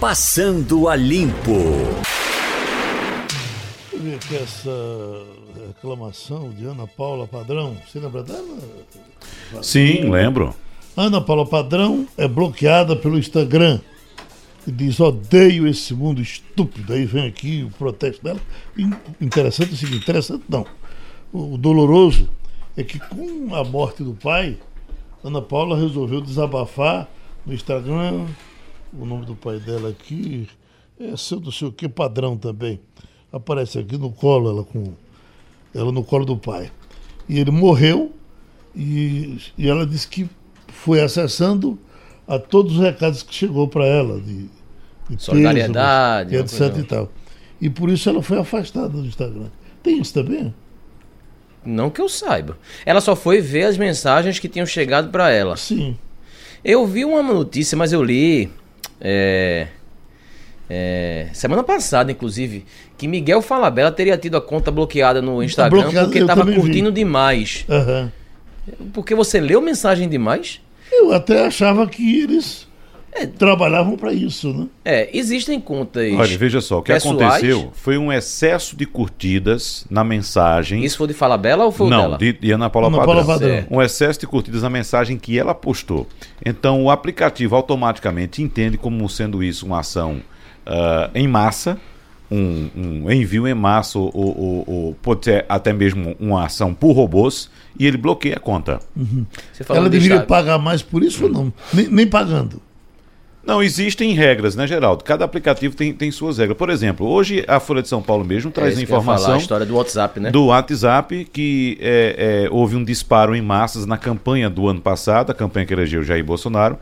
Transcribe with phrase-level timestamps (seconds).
[0.00, 1.60] Passando a Limpo.
[3.90, 4.70] Deixa eu ver aqui essa
[5.66, 7.76] reclamação de Ana Paula Padrão.
[7.86, 8.56] Você lembra dela?
[9.62, 10.54] Sim, lembro.
[10.96, 13.78] Ana Paula Padrão é bloqueada pelo Instagram.
[14.66, 16.94] E diz, odeio esse mundo estúpido.
[16.94, 18.40] Aí vem aqui o protesto dela.
[19.20, 20.64] Interessante o seguinte, interessante não.
[21.30, 22.26] O doloroso
[22.74, 24.56] é que com a morte do pai,
[25.22, 27.06] Ana Paula resolveu desabafar
[27.44, 28.24] no Instagram.
[28.92, 30.48] O nome do pai dela aqui
[30.98, 32.80] é seu não sei o que padrão também.
[33.32, 34.92] Aparece aqui no colo, ela com
[35.74, 36.70] ela no colo do pai.
[37.28, 38.12] E ele morreu
[38.74, 40.28] e, e ela disse que
[40.68, 41.78] foi acessando
[42.26, 44.48] a todos os recados que chegou para ela de,
[45.08, 47.12] de solidariedade, peso, etc e tal.
[47.60, 49.50] E por isso ela foi afastada do Instagram.
[49.82, 50.52] Tem isso também?
[51.64, 52.58] Não que eu saiba.
[52.84, 55.56] Ela só foi ver as mensagens que tinham chegado para ela.
[55.56, 55.96] Sim.
[56.64, 58.50] Eu vi uma notícia, mas eu li
[59.00, 59.68] é,
[60.68, 62.64] é, semana passada, inclusive,
[62.96, 66.94] que Miguel Falabella teria tido a conta bloqueada no Instagram bloqueado, porque estava curtindo vi.
[66.94, 67.66] demais.
[67.68, 68.10] Uhum.
[68.92, 70.60] Porque você leu mensagem demais?
[70.92, 72.68] Eu até achava que eles
[73.12, 74.66] é, trabalhavam para isso, né?
[74.84, 76.12] É, existem contas.
[76.14, 77.20] Olha, veja só, o que pessoais...
[77.20, 80.84] aconteceu foi um excesso de curtidas na mensagem.
[80.84, 82.18] Isso foi de Falabella ou foi Não, dela?
[82.18, 83.14] de, de Ana Paula Ana Padrão.
[83.14, 83.66] Paula Padrão.
[83.68, 86.06] Um excesso de curtidas na mensagem que ela postou.
[86.44, 90.22] Então o aplicativo automaticamente entende como sendo isso uma ação
[90.66, 91.78] uh, em massa.
[92.32, 96.92] Um, um, envio em massa ou, ou, ou, pode ser até mesmo uma ação por
[96.92, 98.78] robôs e ele bloqueia a conta.
[98.96, 99.26] Uhum.
[99.68, 101.52] Ela deveria pagar mais por isso ou não?
[101.74, 102.62] Nem, nem pagando.
[103.50, 105.02] Não, existem regras, né, Geraldo?
[105.02, 106.56] Cada aplicativo tem, tem suas regras.
[106.56, 109.24] Por exemplo, hoje a Folha de São Paulo mesmo traz é informação.
[109.24, 110.30] Falar, a história do WhatsApp, né?
[110.30, 115.32] Do WhatsApp, que é, é, houve um disparo em massas na campanha do ano passado,
[115.32, 116.78] a campanha que elegeu Jair Bolsonaro.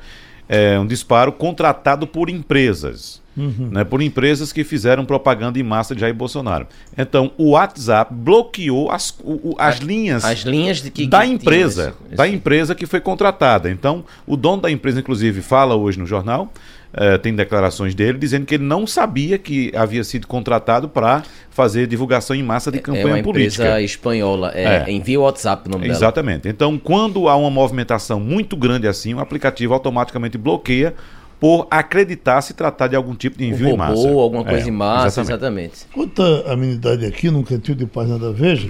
[0.48, 3.68] É, um disparo contratado por empresas uhum.
[3.70, 6.66] né, por empresas que fizeram propaganda em massa de Jair Bolsonaro.
[6.96, 11.32] Então, o WhatsApp bloqueou as, o, as, as linhas, as linhas de que, da que
[11.32, 13.70] empresa, isso, da empresa que foi contratada.
[13.70, 16.52] Então, o dono da empresa, inclusive, fala hoje no jornal,
[16.98, 21.86] uh, tem declarações dele dizendo que ele não sabia que havia sido contratado para fazer
[21.86, 23.62] divulgação em massa de campanha é uma política.
[23.62, 24.92] empresa espanhola, é, é.
[24.92, 26.42] envia o WhatsApp o nome Exatamente.
[26.42, 26.52] Dela.
[26.52, 30.94] Então, quando há uma movimentação muito grande assim, o aplicativo automaticamente bloqueia
[31.40, 34.08] por acreditar se tratar de algum tipo de envio um robô, em massa.
[34.08, 35.30] alguma coisa é, em massa, exatamente.
[35.30, 35.86] exatamente.
[35.92, 38.68] Quanto à amenidade aqui, no cantinho de página da Veja,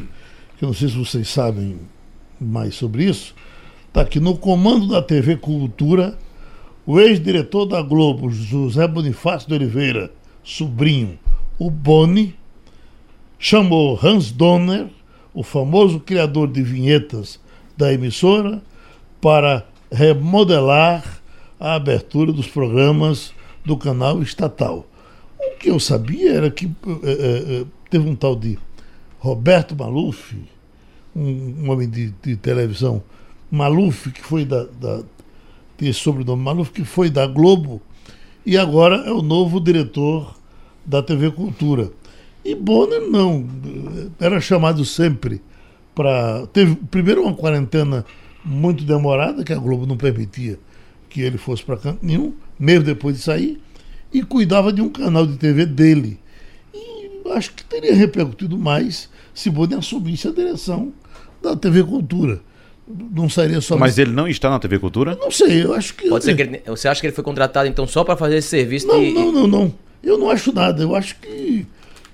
[0.59, 1.79] que eu não sei se vocês sabem
[2.39, 3.35] mais sobre isso,
[3.89, 6.17] está aqui no comando da TV Cultura,
[6.89, 10.11] o ex-diretor da Globo, José Bonifácio de Oliveira,
[10.43, 11.19] sobrinho,
[11.59, 12.35] o Boni,
[13.39, 14.87] chamou Hans Donner,
[15.35, 17.39] o famoso criador de vinhetas
[17.77, 18.63] da emissora,
[19.21, 21.21] para remodelar
[21.61, 23.35] a abertura dos programas
[23.67, 24.87] do canal estatal.
[25.39, 26.73] O que eu sabia era que
[27.05, 28.59] é, é, teve um tal de
[29.19, 30.35] Roberto Maluf,
[31.15, 33.03] um, um homem de, de, televisão,
[33.51, 35.03] Maluf, que foi da, da.
[35.79, 37.81] Tem sobrenome Maluf, que foi da Globo,
[38.45, 40.37] e agora é o novo diretor
[40.85, 41.91] da TV Cultura.
[42.45, 43.47] E Bonner não,
[44.19, 45.41] era chamado sempre
[45.95, 46.47] para.
[46.49, 48.05] Teve primeiro uma quarentena
[48.45, 50.59] muito demorada, que a Globo não permitia
[51.09, 53.61] que ele fosse para canto nenhum, mesmo depois de sair,
[54.13, 56.19] e cuidava de um canal de TV dele.
[56.75, 60.93] E acho que teria repercutido mais se Boni assumisse a direção
[61.41, 62.41] da TV Cultura.
[62.89, 63.77] Não sairia só.
[63.77, 65.17] Mas ele não está na TV Cultura?
[65.21, 66.09] não sei, eu acho que.
[66.09, 68.49] Pode ser que ele, você acha que ele foi contratado então só para fazer esse
[68.49, 68.87] serviço?
[68.87, 69.13] Não, de...
[69.13, 69.75] não, não, não.
[70.03, 70.83] Eu não acho nada.
[70.83, 71.67] Eu acho que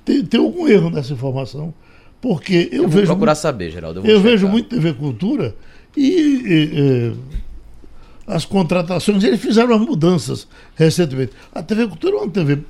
[0.05, 1.73] tem, tem algum erro nessa informação.
[2.21, 3.07] Porque eu, eu vou vejo.
[3.07, 4.01] procurar muito, saber, Geraldo.
[4.01, 5.55] Eu, eu vejo muito TV Cultura
[5.97, 7.13] e, e, e
[8.27, 11.33] as contratações, eles fizeram as mudanças recentemente.
[11.55, 12.63] A TV Cultura é uma TV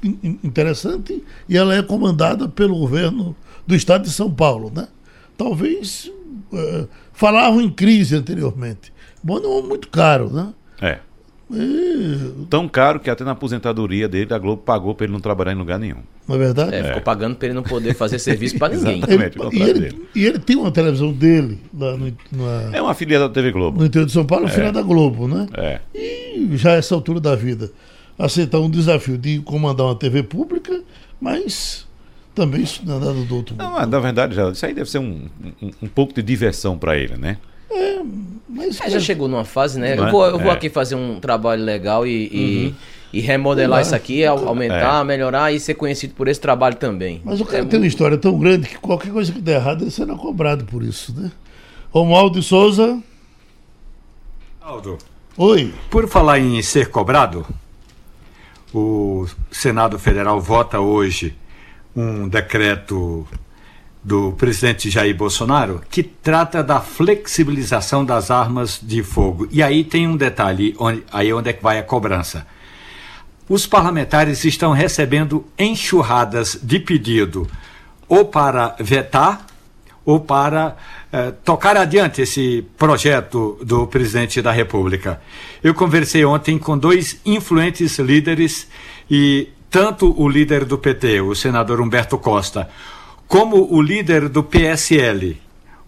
[0.43, 4.88] interessante e ela é comandada pelo governo do estado de São Paulo, né?
[5.37, 6.10] Talvez
[6.53, 8.92] uh, falavam em crise anteriormente.
[9.22, 10.52] Bom, não é muito caro, né?
[10.82, 10.98] É.
[12.50, 15.56] Tão caro que até na aposentadoria dele a Globo pagou para ele não trabalhar em
[15.56, 15.99] lugar nenhum.
[16.26, 16.75] Não é verdade?
[16.75, 18.99] É, ficou pagando para ele não poder fazer serviço para ninguém.
[18.99, 22.12] Exatamente, ele, e, ele, e, ele, tem uma televisão dele lá no,
[22.72, 23.78] É uma afiliada da TV Globo.
[23.78, 24.49] No interior de São Paulo, é.
[24.49, 25.46] filha da Globo, né?
[25.55, 25.81] É.
[25.94, 27.70] E já a essa altura da vida,
[28.19, 30.82] aceitar um desafio de comandar uma TV pública,
[31.20, 31.83] mas
[32.34, 33.62] também isso não é nada do outro mundo.
[33.64, 35.26] Não, na verdade, já, isso aí deve ser um,
[35.62, 37.36] um, um pouco de diversão para ele, né?
[37.70, 38.00] É,
[38.48, 38.81] mas.
[38.81, 39.96] É, já chegou numa fase, né?
[39.96, 40.54] Eu vou, eu vou é.
[40.54, 42.75] aqui fazer um trabalho legal e, uhum.
[43.12, 45.04] e, e remodelar isso aqui, aumentar, é.
[45.04, 47.22] melhorar e ser conhecido por esse trabalho também.
[47.25, 49.82] Mas o cara é tem uma história tão grande que qualquer coisa que der errado
[49.82, 51.30] ele será cobrado por isso, né?
[51.90, 53.00] Romualdo de Souza.
[54.60, 54.98] Aldo.
[55.37, 55.72] Oi.
[55.90, 57.46] Por falar em ser cobrado,
[58.72, 61.37] o Senado Federal vota hoje
[61.94, 63.26] um decreto
[64.02, 69.49] do presidente Jair Bolsonaro que trata da flexibilização das armas de fogo.
[69.50, 72.46] E aí tem um detalhe, onde, aí onde é que vai a cobrança.
[73.49, 77.49] Os parlamentares estão recebendo enxurradas de pedido
[78.08, 79.47] ou para vetar
[80.05, 80.76] ou para
[81.11, 85.20] eh, tocar adiante esse projeto do presidente da República.
[85.62, 88.69] Eu conversei ontem com dois influentes líderes
[89.11, 92.71] e tanto o líder do PT, o senador Humberto Costa,
[93.26, 95.37] como o líder do PSL,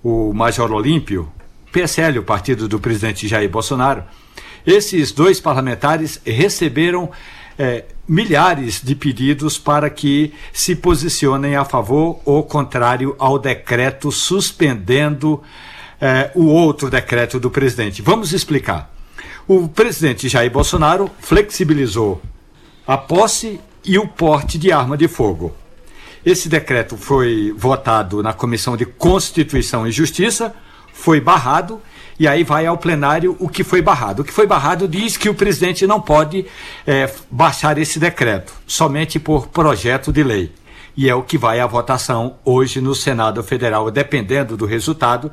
[0.03, 1.31] o Major Olímpio,
[1.71, 4.03] PSL, o partido do presidente Jair Bolsonaro,
[4.67, 7.13] esses dois parlamentares receberam
[7.57, 15.41] é, milhares de pedidos para que se posicionem a favor ou contrário ao decreto suspendendo
[16.01, 18.03] é, o outro decreto do presidente.
[18.03, 18.93] Vamos explicar.
[19.47, 22.21] O presidente Jair Bolsonaro flexibilizou
[22.85, 25.55] a posse e o porte de arma de fogo.
[26.25, 30.53] Esse decreto foi votado na Comissão de Constituição e Justiça,
[30.93, 31.81] foi barrado
[32.19, 34.23] e aí vai ao plenário o que foi barrado.
[34.23, 36.47] O que foi barrado diz que o presidente não pode
[36.87, 40.53] é, baixar esse decreto, somente por projeto de lei.
[40.97, 45.31] E é o que vai à votação hoje no Senado Federal, dependendo do resultado.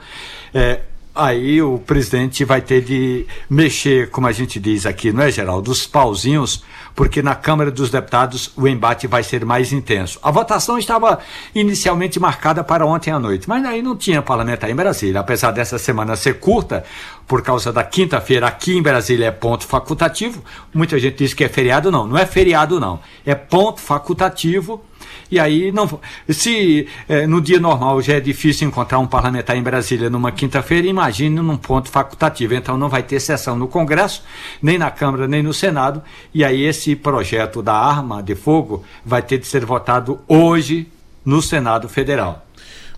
[0.54, 0.82] É,
[1.16, 5.64] aí o presidente vai ter de mexer, como a gente diz aqui, não é, Geraldo,
[5.64, 6.64] dos pauzinhos,
[6.96, 10.20] porque na Câmara dos Deputados o embate vai ser mais intenso.
[10.22, 11.20] A votação estava
[11.54, 15.20] inicialmente marcada para ontem à noite, mas aí não tinha parlamentar em Brasília.
[15.20, 16.84] Apesar dessa semana ser curta,
[17.28, 20.44] por causa da quinta-feira aqui em Brasília é ponto facultativo,
[20.74, 22.08] muita gente diz que é feriado, não.
[22.08, 23.00] Não é feriado, não.
[23.26, 24.84] É ponto facultativo
[25.32, 26.00] e aí, não,
[26.30, 30.88] se é, no dia normal já é difícil encontrar um parlamentar em Brasília numa quinta-feira,
[30.88, 32.54] imagine num ponto facultativo.
[32.54, 34.24] Então não vai ter sessão no Congresso,
[34.62, 36.02] nem na Câmara, nem no Senado.
[36.34, 40.88] E aí esse projeto da arma de fogo vai ter de ser votado hoje
[41.26, 42.46] no Senado Federal.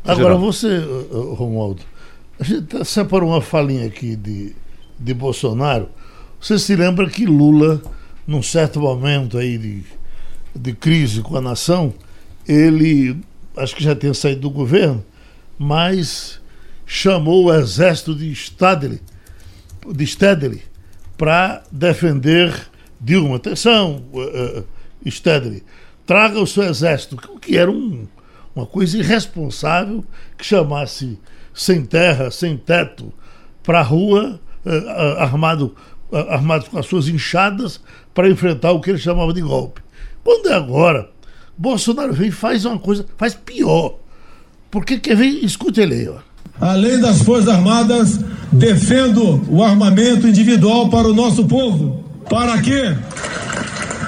[0.04, 0.83] Agora você,
[1.36, 1.81] Romualdo,
[2.39, 4.56] a gente separou uma falinha aqui de,
[5.00, 5.89] de Bolsonaro.
[6.39, 7.81] Você se lembra que Lula,
[8.28, 9.83] num certo momento aí de,
[10.56, 11.94] de crise com a nação,
[12.47, 13.18] ele
[13.56, 15.03] acho que já tinha saído do governo,
[15.57, 16.39] mas
[16.86, 19.01] chamou o exército de Stadley,
[19.88, 20.62] de Stedley
[21.18, 22.53] para defender
[23.00, 23.38] Dilma.
[23.38, 24.65] Atenção, uh, uh,
[25.09, 25.63] Stedley,
[26.06, 28.07] traga o seu exército, o que era um,
[28.56, 30.03] uma coisa irresponsável
[30.38, 31.19] que chamasse
[31.53, 33.13] sem terra, sem teto,
[33.63, 35.75] para a rua, uh, armado,
[36.12, 37.81] uh, armado com as suas enxadas,
[38.13, 39.81] para enfrentar o que ele chamava de golpe.
[40.24, 41.09] Quando é agora,
[41.57, 43.96] Bolsonaro vem e faz uma coisa, faz pior.
[44.69, 46.18] Porque quer ver, escute ele aí, ó.
[46.60, 48.19] Além das Forças Armadas,
[48.52, 52.04] defendo o armamento individual para o nosso povo.
[52.30, 52.96] Para que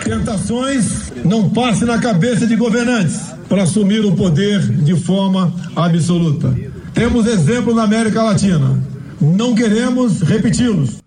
[0.03, 6.55] tentações não passem na cabeça de governantes para assumir o poder de forma absoluta.
[6.93, 8.81] Temos exemplo na América Latina.
[9.19, 11.06] Não queremos repeti-los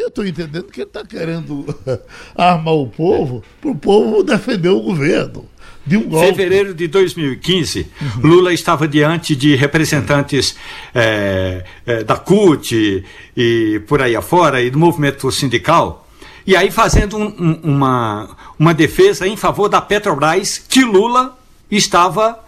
[0.00, 1.66] eu estou entendendo que ele está querendo
[2.36, 5.48] armar o povo para o povo defender o governo.
[5.86, 6.26] De um golpe.
[6.26, 8.30] Fevereiro de 2015, uhum.
[8.30, 10.54] Lula estava diante de representantes
[10.94, 13.02] é, é, da CUT
[13.34, 16.06] e por aí afora, e do movimento sindical,
[16.46, 21.38] e aí fazendo um, um, uma, uma defesa em favor da Petrobras, que Lula
[21.70, 22.38] estava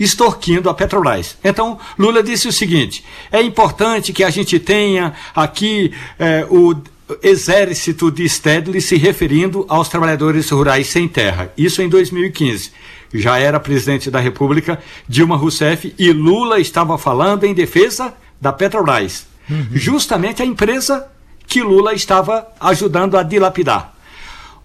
[0.00, 1.36] extorquindo a Petrobras.
[1.44, 6.74] Então, Lula disse o seguinte: é importante que a gente tenha aqui é, o
[7.22, 11.52] exército de Stedley se referindo aos trabalhadores rurais sem terra.
[11.56, 12.72] Isso em 2015.
[13.12, 19.26] Já era presidente da República Dilma Rousseff e Lula estava falando em defesa da Petrobras.
[19.48, 19.66] Uhum.
[19.72, 21.06] Justamente a empresa
[21.46, 23.94] que Lula estava ajudando a dilapidar.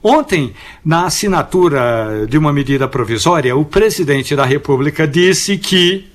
[0.03, 6.07] Ontem, na assinatura de uma medida provisória, o presidente da República disse que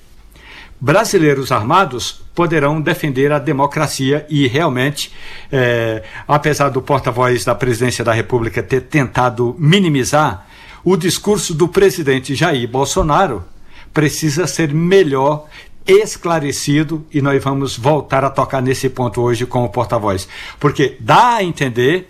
[0.81, 5.13] brasileiros armados poderão defender a democracia e realmente,
[5.53, 10.47] é, apesar do porta-voz da presidência da República ter tentado minimizar,
[10.83, 13.45] o discurso do presidente Jair Bolsonaro
[13.93, 15.47] precisa ser melhor
[15.87, 20.27] esclarecido e nós vamos voltar a tocar nesse ponto hoje com o porta-voz,
[20.59, 22.09] porque dá a entender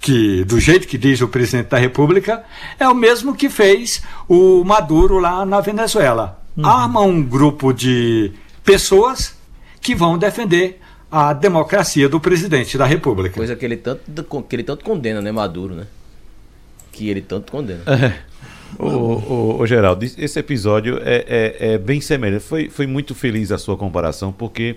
[0.00, 2.44] que do jeito que diz o presidente da República
[2.78, 6.66] é o mesmo que fez o Maduro lá na Venezuela uhum.
[6.66, 8.32] arma um grupo de
[8.64, 9.36] pessoas
[9.80, 10.80] que vão defender
[11.10, 13.36] a democracia do presidente da República.
[13.36, 14.02] Coisa que ele tanto,
[14.48, 15.86] que ele tanto condena, né, Maduro, né?
[16.90, 17.82] Que ele tanto condena.
[17.86, 18.34] É.
[18.76, 22.42] O, o, o, Geraldo, esse episódio é, é, é, bem semelhante.
[22.42, 24.76] Foi, foi muito feliz a sua comparação, porque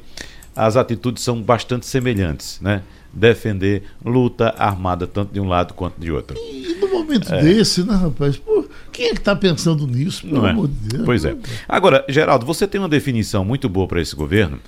[0.55, 2.83] as atitudes são bastante semelhantes, né?
[3.11, 6.37] Defender luta armada tanto de um lado quanto de outro.
[6.37, 7.41] E num momento é.
[7.41, 8.37] desse, né, rapaz?
[8.37, 8.66] Pô,
[8.97, 10.23] quem é que está pensando nisso?
[10.23, 10.49] Pelo Não é.
[10.49, 11.05] amor de Deus.
[11.05, 11.35] Pois é.
[11.69, 14.59] Agora, Geraldo, você tem uma definição muito boa para esse governo.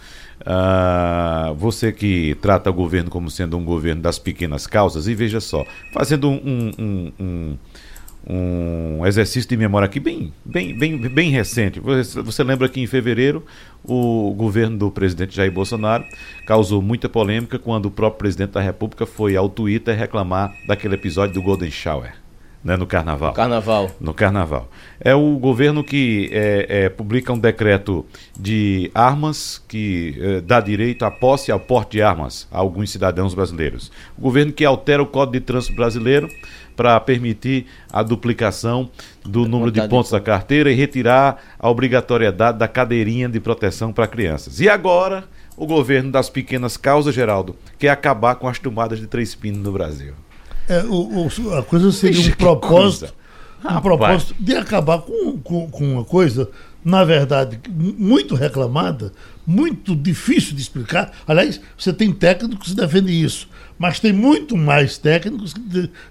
[0.42, 5.40] Uh, você que trata o governo como sendo um governo das pequenas causas, e veja
[5.40, 7.58] só, fazendo um, um, um,
[8.30, 11.80] um exercício de memória aqui bem, bem, bem, bem recente.
[11.80, 13.44] Você, você, lembra que em fevereiro
[13.84, 16.06] o governo do presidente Jair Bolsonaro
[16.46, 21.34] causou muita polêmica quando o próprio presidente da República foi ao Twitter reclamar daquele episódio
[21.34, 22.14] do Golden Shower
[22.64, 23.34] né, no Carnaval.
[23.34, 23.92] Carnaval.
[24.00, 24.70] No Carnaval.
[25.00, 28.06] É o governo que é, é, publica um decreto
[28.38, 32.92] de armas que é, dá direito à posse e ao porte de armas a alguns
[32.92, 33.92] cidadãos brasileiros.
[34.18, 36.30] O governo que altera o Código de Trânsito Brasileiro
[36.76, 38.90] para permitir a duplicação
[39.24, 44.08] do número de pontos da carteira e retirar a obrigatoriedade da cadeirinha de proteção para
[44.08, 44.60] crianças.
[44.62, 45.26] E agora,
[45.58, 49.74] o governo das pequenas causas, Geraldo, quer acabar com as tomadas de três pinos no
[49.74, 50.14] Brasil.
[50.70, 53.12] É, o, o, a coisa seria um propósito,
[53.66, 56.48] um propósito de acabar com, com, com uma coisa,
[56.84, 59.12] na verdade, muito reclamada,
[59.46, 61.12] muito difícil de explicar.
[61.28, 65.54] Aliás, você tem técnicos que defendem isso, mas tem muito mais técnicos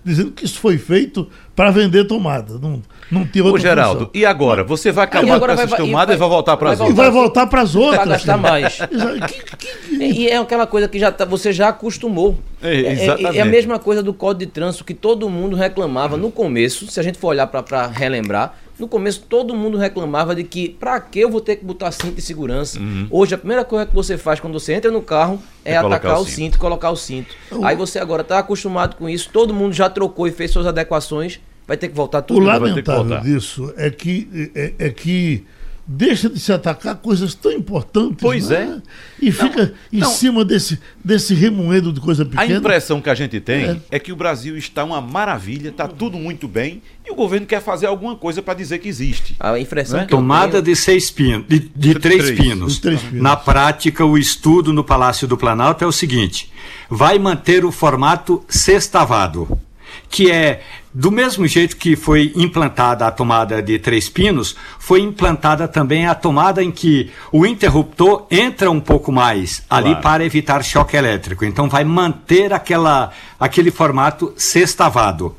[0.04, 2.58] dizendo que isso foi feito para vender tomada.
[2.58, 4.10] Não, não tem outra Ô, Geraldo, função.
[4.14, 4.64] e agora?
[4.64, 6.96] Você vai acabar com essas vai, tomadas e vai, voltar para as outras?
[6.96, 7.98] E vai voltar para as outras.
[7.98, 8.78] Vai gastar mais.
[9.28, 10.04] que, que...
[10.04, 12.38] E é aquela coisa que já tá, você já acostumou.
[12.60, 16.30] É, é, é, a mesma coisa do Código de Trânsito que todo mundo reclamava no
[16.30, 20.68] começo, se a gente for olhar para relembrar no começo todo mundo reclamava de que
[20.68, 22.78] para que eu vou ter que botar cinto de segurança?
[22.78, 23.06] Uhum.
[23.10, 26.20] Hoje a primeira coisa que você faz quando você entra no carro é, é atacar
[26.20, 26.34] o cinto.
[26.34, 27.34] cinto, colocar o cinto.
[27.50, 27.64] Uhum.
[27.64, 31.40] Aí você agora está acostumado com isso, todo mundo já trocou e fez suas adequações,
[31.66, 32.40] vai ter que voltar tudo.
[32.40, 35.44] O lamentável disso é que é, é que
[35.90, 38.18] deixa de se atacar coisas tão importantes.
[38.20, 38.78] Pois né?
[38.78, 39.26] é.
[39.26, 40.10] E fica não, em não.
[40.10, 42.42] cima desse, desse remoendo de coisa pequena.
[42.42, 45.88] A impressão que a gente tem é, é que o Brasil está uma maravilha, está
[45.88, 49.34] tudo muito bem, e o governo quer fazer alguma coisa para dizer que existe.
[49.40, 50.04] A impressão é?
[50.04, 52.78] que Tomada de seis pinos, de, de, de três, três, pinos.
[52.78, 53.22] três pinos.
[53.22, 56.52] Na prática, o estudo no Palácio do Planalto é o seguinte:
[56.90, 59.58] vai manter o formato sextavado
[60.08, 60.62] que é
[60.92, 66.14] do mesmo jeito que foi implantada a tomada de três pinos, foi implantada também a
[66.14, 70.02] tomada em que o interruptor entra um pouco mais ali claro.
[70.02, 71.44] para evitar choque elétrico.
[71.44, 75.36] Então vai manter aquela, aquele formato sextavado.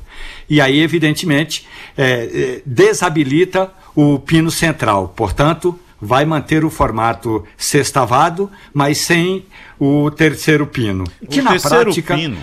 [0.48, 5.12] E aí, evidentemente, é, é, desabilita o pino central.
[5.14, 9.44] Portanto, vai manter o formato sextavado, mas sem
[9.78, 11.04] o terceiro pino.
[11.28, 12.16] Que o na prática.
[12.16, 12.38] Pino.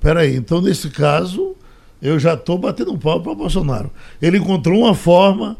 [0.00, 1.56] Peraí, então nesse caso
[2.02, 3.90] eu já estou batendo um pau para Bolsonaro.
[4.20, 5.56] Ele encontrou uma forma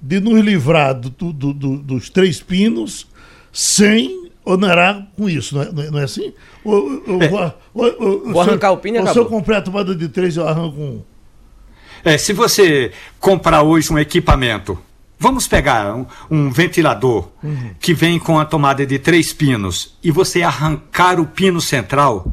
[0.00, 3.06] de nos livrar do, do, do, dos três pinos
[3.52, 6.32] sem onerar com isso, não é, não é, é assim?
[6.64, 7.28] Eu, eu, é.
[7.28, 9.12] vou, eu, vou arrancar o pino e acabou.
[9.12, 11.02] Se eu comprar a tomada de três, eu arranco um.
[12.04, 14.76] É, se você comprar hoje um equipamento,
[15.18, 17.70] vamos pegar um, um ventilador uhum.
[17.78, 22.32] que vem com a tomada de três pinos e você arrancar o pino central,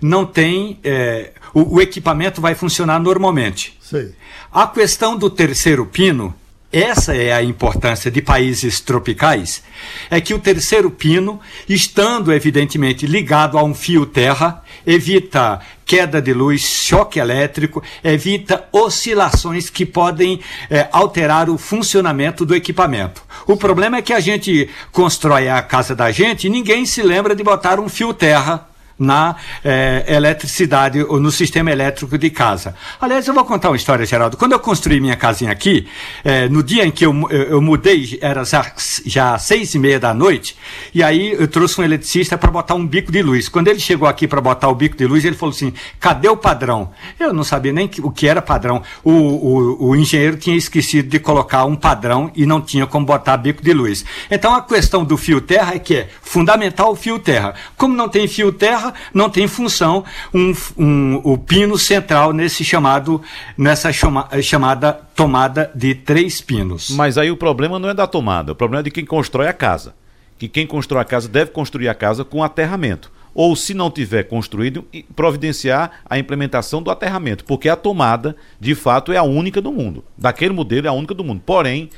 [0.00, 3.78] não tem é, o, o equipamento vai funcionar normalmente.
[3.80, 4.12] Sim.
[4.52, 6.34] A questão do terceiro pino,
[6.70, 9.62] essa é a importância de países tropicais,
[10.10, 16.34] é que o terceiro pino, estando evidentemente ligado a um fio terra, evita queda de
[16.34, 23.22] luz, choque elétrico, evita oscilações que podem é, alterar o funcionamento do equipamento.
[23.46, 27.34] O problema é que a gente constrói a casa da gente e ninguém se lembra
[27.34, 32.74] de botar um fio terra na é, eletricidade ou no sistema elétrico de casa.
[33.00, 34.36] Aliás, eu vou contar uma história, Geraldo.
[34.36, 35.86] Quando eu construí minha casinha aqui,
[36.24, 38.72] é, no dia em que eu, eu, eu mudei, era já,
[39.04, 40.56] já seis e meia da noite,
[40.94, 43.48] e aí eu trouxe um eletricista para botar um bico de luz.
[43.48, 46.36] Quando ele chegou aqui para botar o bico de luz, ele falou assim: cadê o
[46.36, 46.90] padrão?
[47.18, 48.82] Eu não sabia nem o que era padrão.
[49.04, 53.36] O, o, o engenheiro tinha esquecido de colocar um padrão e não tinha como botar
[53.36, 54.04] bico de luz.
[54.30, 57.54] Então a questão do fio terra é que é fundamental o fio terra.
[57.76, 63.20] Como não tem fio terra, não tem função um, um, o pino central nesse chamado,
[63.56, 66.90] nessa chama, chamada tomada de três pinos.
[66.90, 69.52] Mas aí o problema não é da tomada, o problema é de quem constrói a
[69.52, 69.94] casa.
[70.38, 74.22] Que quem constrói a casa deve construir a casa com aterramento ou se não tiver
[74.22, 74.82] construído,
[75.14, 80.02] providenciar a implementação do aterramento, porque a tomada, de fato, é a única do mundo.
[80.16, 81.42] Daquele modelo é a única do mundo.
[81.44, 81.90] Porém,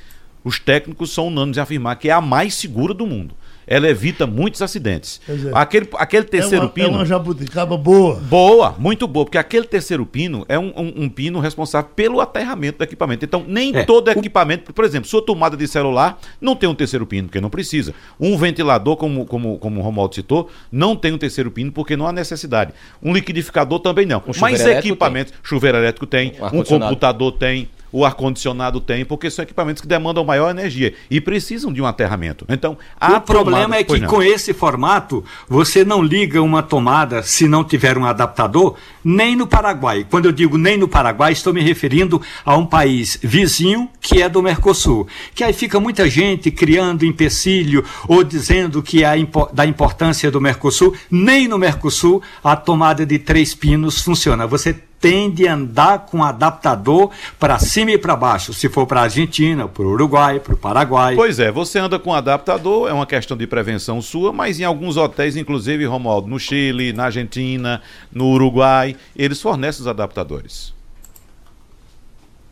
[0.42, 3.36] os técnicos são unânimes em afirmar que é a mais segura do mundo.
[3.68, 5.20] Ela evita muitos acidentes.
[5.28, 5.32] É.
[5.52, 6.88] Aquele, aquele terceiro é uma, pino.
[6.88, 8.16] É uma jabuticaba boa.
[8.16, 12.78] Boa, muito boa, porque aquele terceiro pino é um, um, um pino responsável pelo aterramento
[12.78, 13.24] do equipamento.
[13.24, 13.84] Então, nem é.
[13.84, 17.50] todo equipamento, por exemplo, sua tomada de celular não tem um terceiro pino, porque não
[17.50, 17.94] precisa.
[18.18, 22.06] Um ventilador, como, como, como o Romualdo citou, não tem um terceiro pino, porque não
[22.06, 22.72] há necessidade.
[23.02, 24.18] Um liquidificador também não.
[24.18, 25.40] Um Mas equipamentos, tem.
[25.42, 30.24] chuveiro elétrico tem, um, um computador tem o ar-condicionado tem, porque são equipamentos que demandam
[30.24, 32.44] maior energia e precisam de um aterramento.
[32.48, 33.80] Então, o problema tomada...
[33.80, 38.76] é que com esse formato você não liga uma tomada se não tiver um adaptador,
[39.04, 40.06] nem no Paraguai.
[40.08, 44.28] Quando eu digo nem no Paraguai, estou me referindo a um país vizinho que é
[44.28, 45.06] do Mercosul.
[45.34, 49.12] Que aí fica muita gente criando empecilho ou dizendo que é
[49.52, 50.94] da importância do Mercosul.
[51.10, 54.46] Nem no Mercosul a tomada de três pinos funciona.
[54.46, 59.02] Você tem de andar com adaptador para cima e para baixo, se for para a
[59.04, 61.14] Argentina, para o Uruguai, para o Paraguai.
[61.14, 64.96] Pois é, você anda com adaptador, é uma questão de prevenção sua, mas em alguns
[64.96, 67.80] hotéis, inclusive, Romualdo, no Chile, na Argentina,
[68.12, 70.74] no Uruguai, eles fornecem os adaptadores.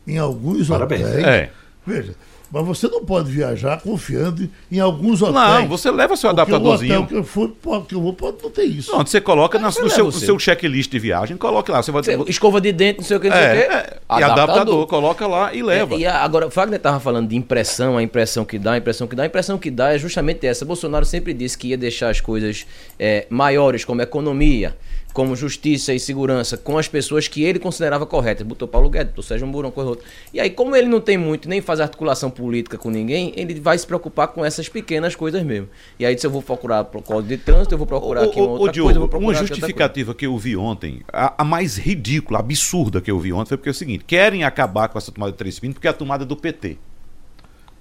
[0.06, 1.02] Em alguns Parabéns.
[1.02, 1.24] hotéis.
[1.24, 1.50] É.
[1.84, 2.14] Veja,
[2.50, 5.34] mas você não pode viajar confiando em alguns hotéis.
[5.34, 6.92] Não, você leva seu adaptadorzinho.
[6.92, 7.52] O hotel que eu, for,
[7.86, 8.92] que eu vou pode não ter isso.
[8.92, 11.82] Não, você coloca na, no seu, seu checklist de viagem, coloque lá.
[11.82, 12.02] Você vai...
[12.02, 13.62] Você, escova de dente, não sei o que, não sei é, o que.
[13.62, 14.20] É, adaptador.
[14.20, 15.94] E adaptador, coloca lá e leva.
[15.94, 19.06] É, e agora, o Wagner estava falando de impressão, a impressão que dá, a impressão
[19.06, 19.22] que dá.
[19.24, 20.64] A impressão que dá é justamente essa.
[20.64, 22.66] Bolsonaro sempre disse que ia deixar as coisas
[22.98, 24.74] é, maiores, como economia
[25.16, 28.46] como justiça e segurança com as pessoas que ele considerava corretas.
[28.46, 30.04] Botou Paulo Guedes, botou Sérgio Murão, coisa outro.
[30.30, 33.76] E aí, como ele não tem muito, nem faz articulação política com ninguém, ele vai
[33.76, 35.68] se preocupar com essas pequenas coisas mesmo.
[35.98, 38.50] E aí, se eu vou procurar o código de trânsito, eu vou procurar aqui uma
[38.50, 39.24] outra Diogo, coisa.
[39.24, 43.48] uma justificativa que eu vi ontem, a, a, mais ridícula, absurda que eu vi ontem,
[43.48, 45.90] foi porque é o seguinte: querem acabar com essa tomada de três pinos porque é
[45.90, 46.76] a tomada do PT.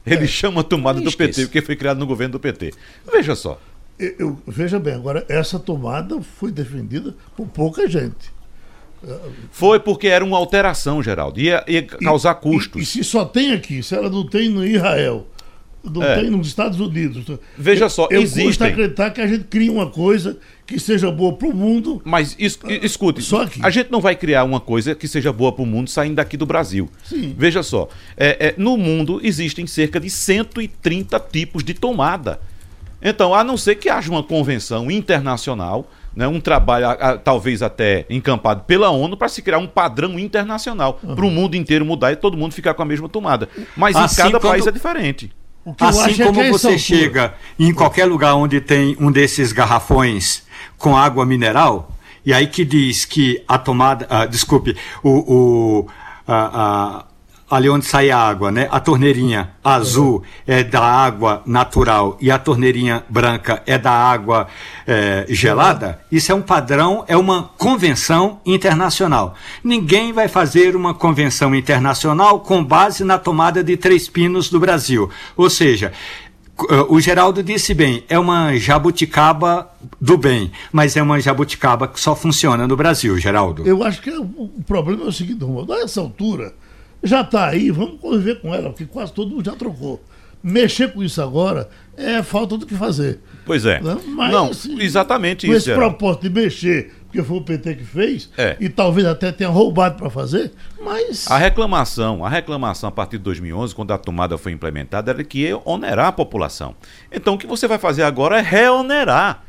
[0.05, 0.27] Ele é.
[0.27, 2.73] chama a tomada do PT, porque foi criado no governo do PT.
[3.11, 3.59] Veja só.
[3.97, 8.34] Eu, veja bem, agora, essa tomada foi defendida por pouca gente.
[9.51, 11.39] Foi porque era uma alteração, Geraldo.
[11.39, 12.81] Ia, ia causar e, custos.
[12.81, 15.27] E, e, se só tem aqui, se ela não tem no Israel,
[15.83, 16.19] não é.
[16.19, 17.25] tem nos Estados Unidos.
[17.57, 18.67] Veja só, eu existem.
[18.67, 22.01] Eu acreditar que a gente cria uma coisa que seja boa para o mundo.
[22.03, 25.63] Mas es, escute, só a gente não vai criar uma coisa que seja boa para
[25.63, 26.89] o mundo saindo daqui do Brasil.
[27.03, 27.35] Sim.
[27.37, 32.39] Veja só, é, é, no mundo existem cerca de 130 tipos de tomada.
[33.01, 37.61] Então, a não ser que haja uma convenção internacional, né, um trabalho a, a, talvez
[37.61, 41.15] até encampado pela ONU para se criar um padrão internacional uhum.
[41.15, 43.49] para o mundo inteiro mudar e todo mundo ficar com a mesma tomada.
[43.75, 44.51] Mas assim, em cada quando...
[44.51, 45.31] país é diferente.
[45.79, 50.43] Assim como é você chega em qualquer lugar onde tem um desses garrafões
[50.77, 51.91] com água mineral,
[52.23, 54.05] e aí que diz que a tomada.
[54.09, 55.87] Ah, desculpe, o, o,
[56.27, 57.05] a, a
[57.49, 58.67] ali onde sai a água, né?
[58.71, 64.47] A torneirinha azul é da água natural e a torneirinha branca é da água
[64.87, 69.35] é, gelada, isso é um padrão, é uma convenção internacional.
[69.63, 75.09] Ninguém vai fazer uma convenção internacional com base na tomada de três pinos do Brasil.
[75.37, 75.91] Ou seja,
[76.69, 81.99] eh, o Geraldo disse bem, é uma jabuticaba do bem, mas é uma jabuticaba que
[81.99, 83.67] só funciona no Brasil, Geraldo.
[83.67, 86.53] Eu acho que o problema é o seguinte, a essa altura
[87.03, 90.01] já está aí, vamos conviver com ela, porque quase todo mundo já trocou.
[90.43, 93.19] Mexer com isso agora é falta do que fazer.
[93.45, 93.81] Pois é.
[93.81, 93.97] Né?
[94.09, 95.65] Mas, Não, assim, exatamente com isso.
[95.65, 98.55] Com esse propósito de mexer, porque foi o PT que fez, é.
[98.59, 101.29] e talvez até tenha roubado para fazer, mas.
[101.31, 105.39] A reclamação, a reclamação a partir de 2011, quando a tomada foi implementada, era que
[105.39, 106.75] ia onerar a população.
[107.11, 109.44] Então o que você vai fazer agora é reonerar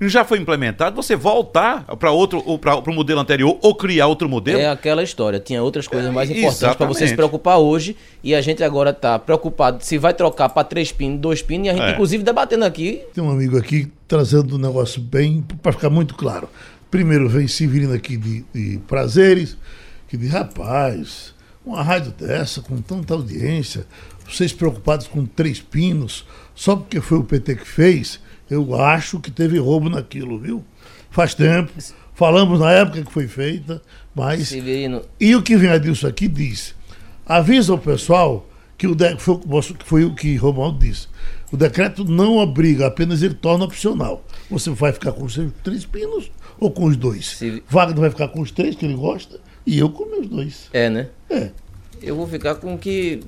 [0.00, 4.28] já foi implementado, você voltar para outro ou para o modelo anterior ou criar outro
[4.28, 4.58] modelo.
[4.58, 8.40] É aquela história, tinha outras coisas mais importantes para você se preocupar hoje e a
[8.40, 11.84] gente agora está preocupado se vai trocar para três pinos, dois pinos e a gente
[11.84, 11.92] é.
[11.92, 13.02] inclusive debatendo aqui.
[13.14, 16.48] Tem um amigo aqui trazendo um negócio bem para ficar muito claro.
[16.90, 19.56] Primeiro vem Severino aqui de, de prazeres,
[20.08, 23.86] que diz, rapaz, uma rádio dessa, com tanta audiência,
[24.28, 29.30] vocês preocupados com três pinos, só porque foi o PT que fez, eu acho que
[29.30, 30.64] teve roubo naquilo, viu?
[31.10, 31.72] Faz tempo.
[32.14, 33.82] Falamos na época que foi feita,
[34.14, 34.48] mas.
[34.48, 35.02] Severino.
[35.20, 36.74] E o que vem disso aqui diz:
[37.26, 39.16] avisa o pessoal que o de...
[39.18, 39.40] foi,
[39.84, 41.08] foi o que Romualdo disse.
[41.52, 44.24] O decreto não obriga, apenas ele torna opcional.
[44.50, 47.36] Você vai ficar com os três pinos ou com os dois?
[47.36, 47.62] Se...
[47.68, 50.68] Wagner vai ficar com os três que ele gosta e eu com meus dois.
[50.72, 51.08] É, né?
[51.30, 51.50] É.
[52.02, 53.20] Eu vou ficar com o que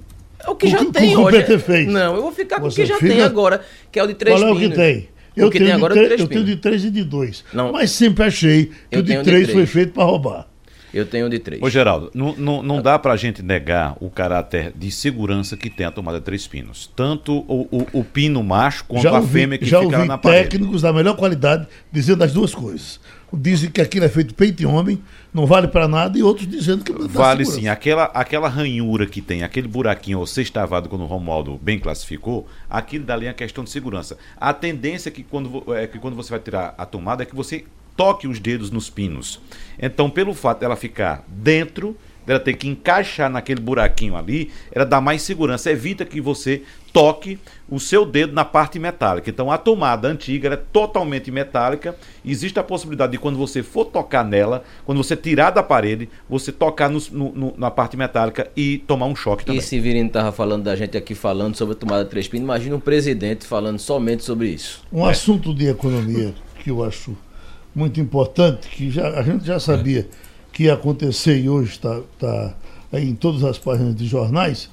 [0.45, 1.37] é o que o já que, tem o hoje.
[1.37, 1.89] O PT fez.
[1.89, 3.09] Não, eu vou ficar com o que já fica...
[3.09, 5.09] tem agora, que é o de três Qual é o que tem?
[5.37, 7.45] Eu, tenho, agora de três, eu tenho de três e de dois.
[7.53, 10.49] Não, Mas sempre achei que o de três, de três, foi feito para roubar.
[10.93, 11.63] Eu tenho de três.
[11.63, 15.87] Ô, Geraldo, não, não, não dá pra gente negar o caráter de segurança que tem
[15.87, 16.91] a tomada de três pinos.
[16.97, 20.09] Tanto o, o, o pino macho quanto já a ouvi, fêmea que já fica ouvi
[20.09, 20.49] na parede.
[20.49, 22.99] técnicos da melhor qualidade dizendo as duas coisas.
[23.33, 25.03] Dizem que aquilo é feito peito e homem,
[25.35, 27.53] não vale para nada, e outros dizendo que Vale segurança.
[27.53, 27.69] sim.
[27.69, 33.05] Aquela, aquela ranhura que tem, aquele buraquinho ou sextavado, quando o Romualdo bem classificou, aquilo
[33.05, 34.17] dali é questão de segurança.
[34.37, 37.37] A tendência é que quando, é que quando você vai tirar a tomada é que
[37.37, 37.65] você
[37.97, 39.41] toque os dedos nos pinos.
[39.79, 45.01] Então, pelo fato dela ficar dentro, dela ter que encaixar naquele buraquinho ali, ela dá
[45.01, 46.63] mais segurança, evita que você
[46.93, 47.39] toque
[47.71, 49.29] o seu dedo na parte metálica.
[49.29, 51.95] Então, a tomada antiga é totalmente metálica.
[52.25, 56.51] Existe a possibilidade de quando você for tocar nela, quando você tirar da parede, você
[56.51, 59.59] tocar no- no- na parte metálica e tomar um choque também.
[59.61, 62.45] E se Virino tava falando da gente aqui falando sobre a tomada de três pinos,
[62.45, 64.83] imagina um presidente falando somente sobre isso.
[64.91, 67.15] Um assunto de economia que eu acho
[67.75, 70.09] muito importante, que já, a gente já sabia
[70.53, 72.55] que ia acontecer e hoje está tá
[72.95, 74.71] em todas as páginas de jornais,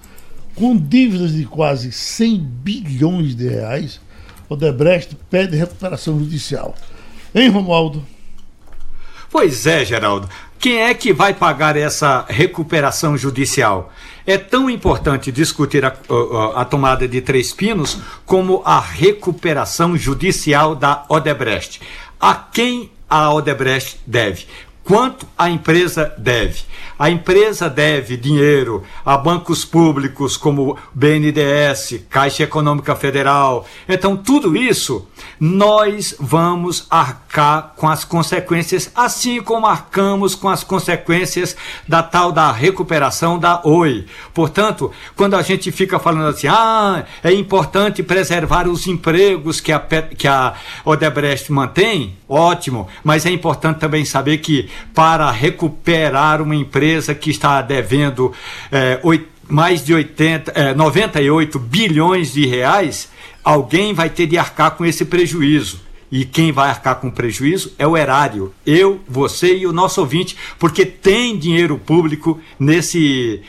[0.55, 3.99] com dívidas de quase 100 bilhões de reais,
[4.49, 6.75] o Debrecht pede recuperação judicial.
[7.33, 8.03] Hein, Romualdo?
[9.29, 10.29] Pois é, Geraldo.
[10.59, 13.91] Quem é que vai pagar essa recuperação judicial?
[14.25, 20.75] É tão importante discutir a, a- a tomada de Três Pinos como a recuperação judicial
[20.75, 21.81] da Odebrecht.
[22.19, 24.45] A quem a Odebrecht deve?
[24.85, 26.61] Quanto a empresa deve?
[26.97, 33.65] A empresa deve dinheiro a bancos públicos como BNDES, Caixa Econômica Federal.
[33.89, 35.07] Então, tudo isso
[35.39, 42.51] nós vamos arcar com as consequências, assim como arcamos com as consequências da tal da
[42.51, 44.05] recuperação da Oi.
[44.35, 49.79] Portanto, quando a gente fica falando assim, ah, é importante preservar os empregos que a,
[49.79, 50.53] que a
[50.85, 57.61] Odebrecht mantém, ótimo, mas é importante também saber que para recuperar uma empresa que está
[57.61, 58.31] devendo
[59.03, 63.09] oit- mais de 80, eh, 98 bilhões de reais,
[63.43, 65.79] alguém vai ter de arcar com esse prejuízo.
[66.11, 68.53] E quem vai arcar com prejuízo é o erário.
[68.65, 73.41] Eu, você e o nosso ouvinte, porque tem dinheiro público nesse,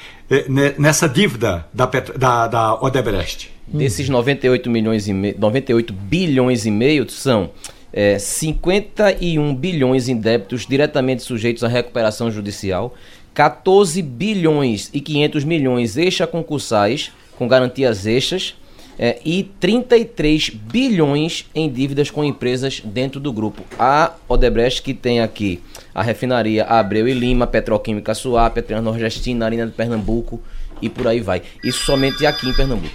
[0.49, 3.51] ne- nessa dívida da, da, da Odebrecht.
[3.67, 5.35] Desses 98 milhões e me...
[5.39, 7.51] 98 bilhões e meio são
[7.97, 12.95] é, 51 bilhões em débitos diretamente sujeitos à recuperação judicial,
[13.33, 18.55] 14 bilhões e 500 milhões extraconcursais com garantias extras
[18.99, 23.63] é, e 33 bilhões em dívidas com empresas dentro do grupo.
[23.79, 25.63] A Odebrecht que tem aqui
[25.95, 30.39] a refinaria Abreu e Lima, Petroquímica Suá, Petróleo Nordestina, Arena de Pernambuco
[30.83, 31.41] e por aí vai.
[31.65, 32.95] Isso somente aqui em Pernambuco.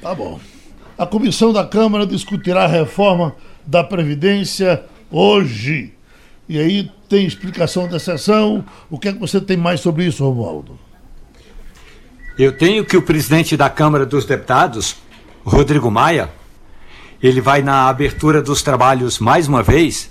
[0.00, 0.38] Tá bom.
[0.96, 3.36] A comissão da Câmara discutirá a reforma
[3.68, 5.92] da Previdência hoje.
[6.48, 8.64] E aí tem explicação da sessão.
[8.88, 10.78] O que é que você tem mais sobre isso, Romualdo?
[12.38, 14.96] Eu tenho que o presidente da Câmara dos Deputados,
[15.44, 16.30] Rodrigo Maia,
[17.22, 20.10] ele vai na abertura dos trabalhos mais uma vez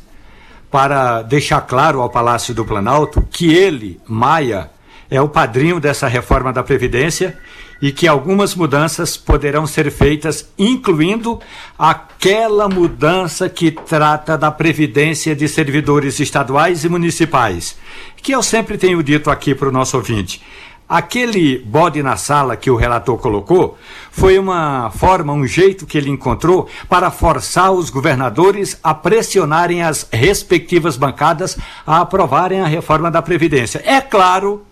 [0.69, 4.69] para deixar claro ao Palácio do Planalto que ele, Maia,
[5.09, 7.35] é o padrinho dessa reforma da Previdência
[7.81, 11.39] e que algumas mudanças poderão ser feitas, incluindo
[11.77, 17.77] aquela mudança que trata da Previdência de servidores estaduais e municipais,
[18.21, 20.41] que eu sempre tenho dito aqui para o nosso ouvinte.
[20.89, 23.77] Aquele bode na sala que o relator colocou
[24.09, 30.07] foi uma forma, um jeito que ele encontrou para forçar os governadores a pressionarem as
[30.09, 33.81] respectivas bancadas a aprovarem a reforma da Previdência.
[33.83, 34.65] É claro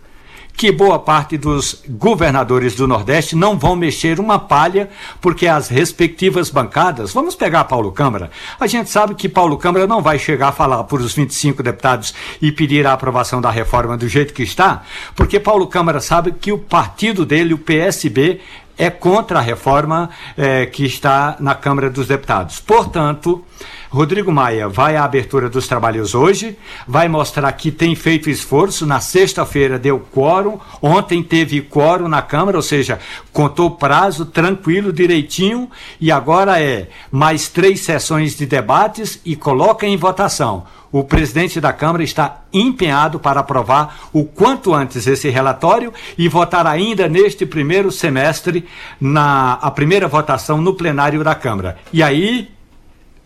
[0.55, 4.89] que boa parte dos governadores do Nordeste não vão mexer uma palha,
[5.19, 7.13] porque as respectivas bancadas.
[7.13, 8.31] Vamos pegar Paulo Câmara.
[8.59, 12.13] A gente sabe que Paulo Câmara não vai chegar a falar por os 25 deputados
[12.41, 14.83] e pedir a aprovação da reforma do jeito que está,
[15.15, 18.39] porque Paulo Câmara sabe que o partido dele, o PSB,
[18.77, 22.59] é contra a reforma eh, que está na Câmara dos Deputados.
[22.59, 23.43] Portanto,
[23.89, 28.85] Rodrigo Maia vai à abertura dos trabalhos hoje, vai mostrar que tem feito esforço.
[28.85, 32.99] Na sexta-feira deu quórum, ontem teve quórum na Câmara, ou seja,
[33.31, 35.69] contou prazo tranquilo, direitinho,
[36.01, 40.65] e agora é mais três sessões de debates e coloca em votação.
[40.95, 46.65] O presidente da Câmara está empenhado para aprovar o quanto antes esse relatório e votar
[46.65, 48.65] ainda neste primeiro semestre
[48.97, 51.77] na a primeira votação no plenário da Câmara.
[51.91, 52.49] E aí,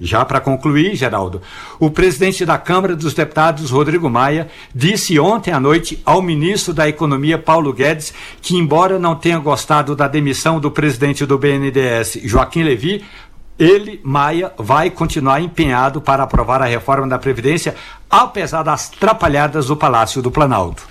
[0.02, 1.44] já para concluir, Geraldo,
[1.80, 6.90] o presidente da Câmara dos Deputados, Rodrigo Maia, disse ontem à noite ao ministro da
[6.90, 12.64] Economia, Paulo Guedes, que, embora não tenha gostado da demissão do presidente do BNDES, Joaquim
[12.64, 13.06] Levi,
[13.60, 17.76] ele, Maia, vai continuar empenhado para aprovar a reforma da Previdência,
[18.10, 20.88] apesar das trapalhadas do Palácio do Planalto.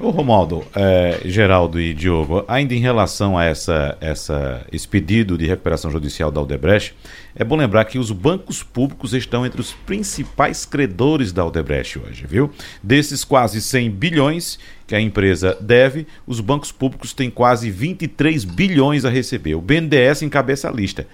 [0.00, 5.44] Ô Romaldo, é, Geraldo e Diogo, ainda em relação a essa, essa, esse pedido de
[5.44, 6.94] recuperação judicial da Aldebrecht,
[7.34, 12.26] é bom lembrar que os bancos públicos estão entre os principais credores da Aldebrecht hoje,
[12.28, 12.48] viu?
[12.80, 19.04] Desses quase 100 bilhões que a empresa deve, os bancos públicos têm quase 23 bilhões
[19.04, 19.56] a receber.
[19.56, 21.08] O BNDES encabeça a lista.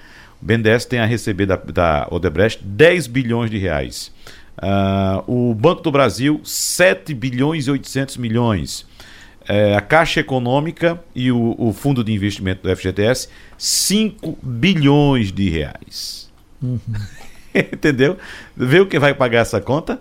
[0.45, 4.13] BNDES tem a receber da, da Odebrecht 10 bilhões de reais.
[4.59, 8.81] Uh, o Banco do Brasil, 7 bilhões e 800 milhões.
[9.49, 15.49] Uh, a Caixa Econômica e o, o, Fundo de Investimento do FGTS, 5 bilhões de
[15.49, 16.31] reais.
[16.63, 16.79] Uhum.
[17.55, 18.19] Entendeu?
[18.55, 20.01] Vê o que vai pagar essa conta?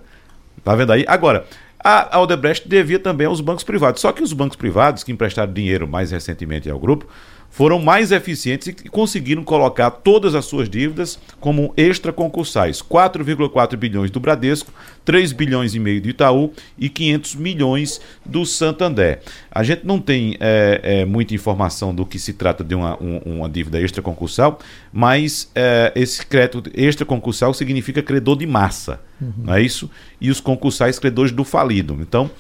[0.62, 1.06] Tá vendo aí?
[1.08, 1.46] Agora,
[1.82, 4.02] a, a Odebrecht devia também aos bancos privados.
[4.02, 7.08] Só que os bancos privados que emprestaram dinheiro mais recentemente ao grupo
[7.54, 12.82] foram mais eficientes e conseguiram colocar todas as suas dívidas como extraconcursais.
[12.82, 14.74] 4,4 bilhões do Bradesco,
[15.06, 19.20] 3 bilhões e meio do Itaú e 500 milhões do Santander.
[19.52, 23.18] A gente não tem é, é, muita informação do que se trata de uma, um,
[23.20, 24.58] uma dívida extraconcursal,
[24.92, 29.32] mas é, esse crédito extraconcursal significa credor de massa, uhum.
[29.38, 29.92] não é isso?
[30.20, 31.96] E os concursais credores do falido.
[32.02, 32.32] Então,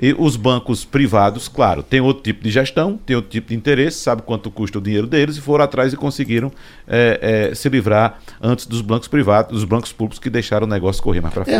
[0.00, 3.98] e os bancos privados, claro, tem outro tipo de gestão, tem outro tipo de interesse,
[3.98, 6.50] sabe quanto custa o dinheiro deles e foram atrás e conseguiram
[6.86, 11.02] é, é, se livrar antes dos bancos privados, dos bancos públicos que deixaram o negócio
[11.02, 11.56] correr mais para frente.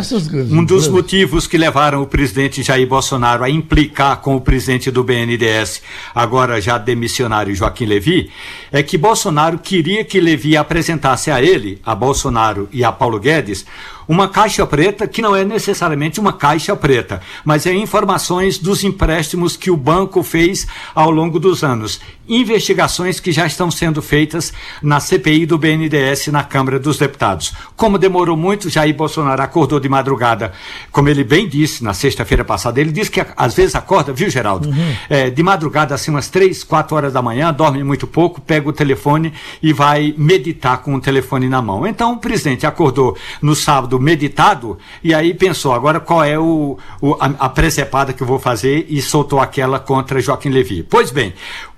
[0.51, 5.03] um dos motivos que levaram o presidente Jair Bolsonaro a implicar com o presidente do
[5.03, 5.81] BNDES,
[6.13, 8.29] agora já demissionário Joaquim Levi,
[8.71, 13.65] é que Bolsonaro queria que Levi apresentasse a ele, a Bolsonaro e a Paulo Guedes,
[14.07, 19.55] uma caixa preta que não é necessariamente uma caixa preta, mas é informações dos empréstimos
[19.55, 21.99] que o banco fez ao longo dos anos.
[22.27, 27.53] Investigações que já estão sendo feitas na CPI do BNDES na Câmara dos Deputados.
[27.75, 30.53] Como demorou muito, Jair Bolsonaro acordou de madrugada,
[30.91, 32.79] como ele bem disse na sexta-feira passada.
[32.79, 34.69] Ele disse que às vezes acorda, viu, Geraldo?
[34.69, 34.95] Uhum.
[35.09, 38.73] É, de madrugada, assim, umas três, quatro horas da manhã, dorme muito pouco, pega o
[38.73, 41.85] telefone e vai meditar com o telefone na mão.
[41.85, 47.13] Então, o presidente acordou no sábado meditado e aí pensou, agora qual é o, o
[47.19, 50.83] a, a precepada que eu vou fazer e soltou aquela contra Joaquim Levy.
[50.83, 51.33] Pois bem,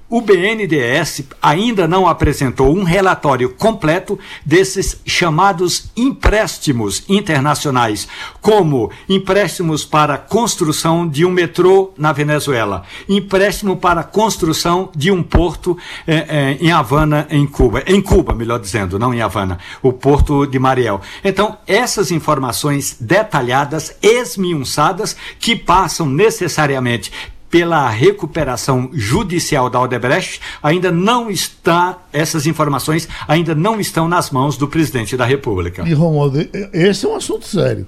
[0.10, 8.08] o BNDES ainda não apresentou um relatório completo desses chamados empréstimos internacionais,
[8.40, 15.78] como empréstimos para construção de um metrô na Venezuela, empréstimo para construção de um porto
[16.06, 20.46] eh, eh, em Havana, em Cuba, em Cuba, melhor dizendo, não em Havana, o porto
[20.46, 21.02] de Mariel.
[21.24, 27.12] Então, essas informações detalhadas, esmiunçadas, que passam necessariamente
[27.56, 34.58] pela recuperação judicial da Odebrecht, ainda não está, essas informações ainda não estão nas mãos
[34.58, 35.88] do presidente da República.
[35.88, 37.88] E Romualdo, esse é um assunto sério.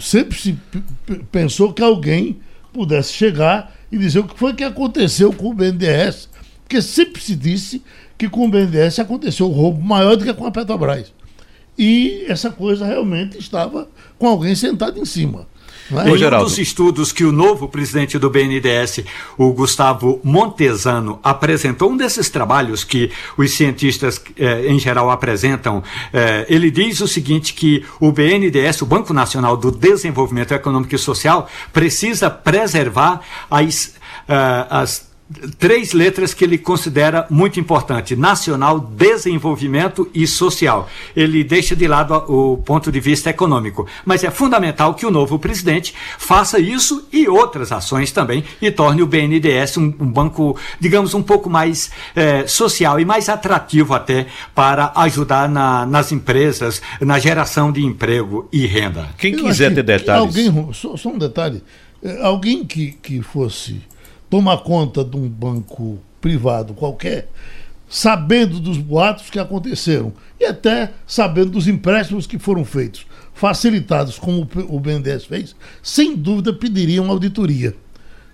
[0.00, 0.58] Sempre se
[1.30, 2.40] pensou que alguém
[2.72, 6.28] pudesse chegar e dizer o que foi que aconteceu com o BNDES,
[6.64, 7.80] porque sempre se disse
[8.18, 11.12] que com o BNDES aconteceu um roubo maior do que com a Petrobras.
[11.78, 15.46] E essa coisa realmente estava com alguém sentado em cima.
[15.90, 19.04] Em um dos estudos que o novo presidente do BNDES,
[19.38, 26.46] o Gustavo Montesano, apresentou, um desses trabalhos que os cientistas eh, em geral apresentam, eh,
[26.48, 31.48] ele diz o seguinte, que o BNDES, o Banco Nacional do Desenvolvimento Econômico e Social,
[31.72, 33.94] precisa preservar as,
[34.28, 35.07] uh, as
[35.58, 40.88] três letras que ele considera muito importante: nacional, desenvolvimento e social.
[41.14, 45.38] Ele deixa de lado o ponto de vista econômico, mas é fundamental que o novo
[45.38, 51.14] presidente faça isso e outras ações também e torne o BNDES um, um banco, digamos,
[51.14, 57.18] um pouco mais é, social e mais atrativo até para ajudar na, nas empresas, na
[57.18, 59.08] geração de emprego e renda.
[59.18, 60.20] Quem quiser ter detalhes.
[60.20, 61.62] Alguém, só, só um detalhe:
[62.02, 63.80] é, alguém que, que fosse
[64.28, 67.28] tomar conta de um banco privado qualquer,
[67.88, 74.48] sabendo dos boatos que aconteceram e até sabendo dos empréstimos que foram feitos, facilitados como
[74.68, 77.74] o BNDES fez, sem dúvida pediriam auditoria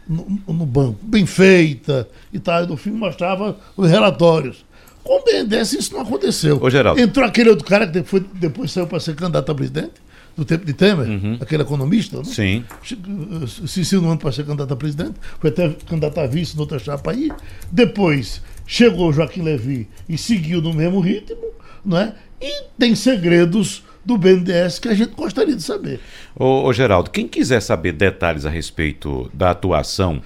[0.09, 2.65] no, no banco, bem feita e tal.
[2.65, 4.65] E no fim mostrava os relatórios.
[5.03, 6.59] Com o BNDES isso não aconteceu.
[6.61, 7.01] Ô, Geraldo.
[7.01, 9.93] Entrou aquele outro cara que depois, depois saiu para ser candidato a presidente
[10.37, 11.39] do tempo de Temer, uhum.
[11.41, 12.25] aquele economista, né?
[12.25, 12.65] Sim.
[12.83, 17.31] se insinuando para ser candidato a presidente, foi até candidato a vice noutra chapa aí.
[17.71, 21.45] Depois chegou Joaquim Levy e seguiu no mesmo ritmo,
[21.85, 22.15] não é?
[22.41, 26.01] E tem segredos do BNDES que a gente gostaria de saber.
[26.37, 30.21] Ô, ô Geraldo, quem quiser saber detalhes a respeito da atuação.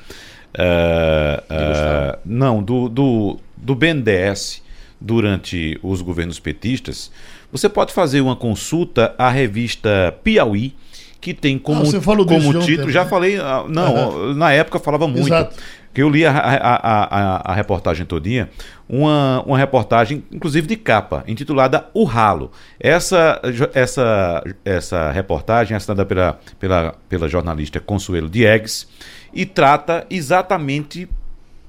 [0.48, 4.62] Uh, uh, não, do, do, do BNDES
[5.00, 7.12] durante os governos petistas,
[7.50, 10.74] você pode fazer uma consulta à revista Piauí,
[11.20, 12.90] que tem como, ah, como título.
[12.90, 13.10] já né?
[13.10, 14.34] falei, ah, não, uhum.
[14.34, 15.26] na época falava muito.
[15.26, 15.56] Exato.
[15.92, 18.50] Que eu li a, a, a, a, reportagem todinha,
[18.88, 22.52] uma, uma reportagem, inclusive de capa, intitulada O Ralo.
[22.78, 23.40] Essa,
[23.74, 28.86] essa, essa reportagem é assinada pela, pela, pela jornalista Consuelo Diegues
[29.32, 31.08] e trata exatamente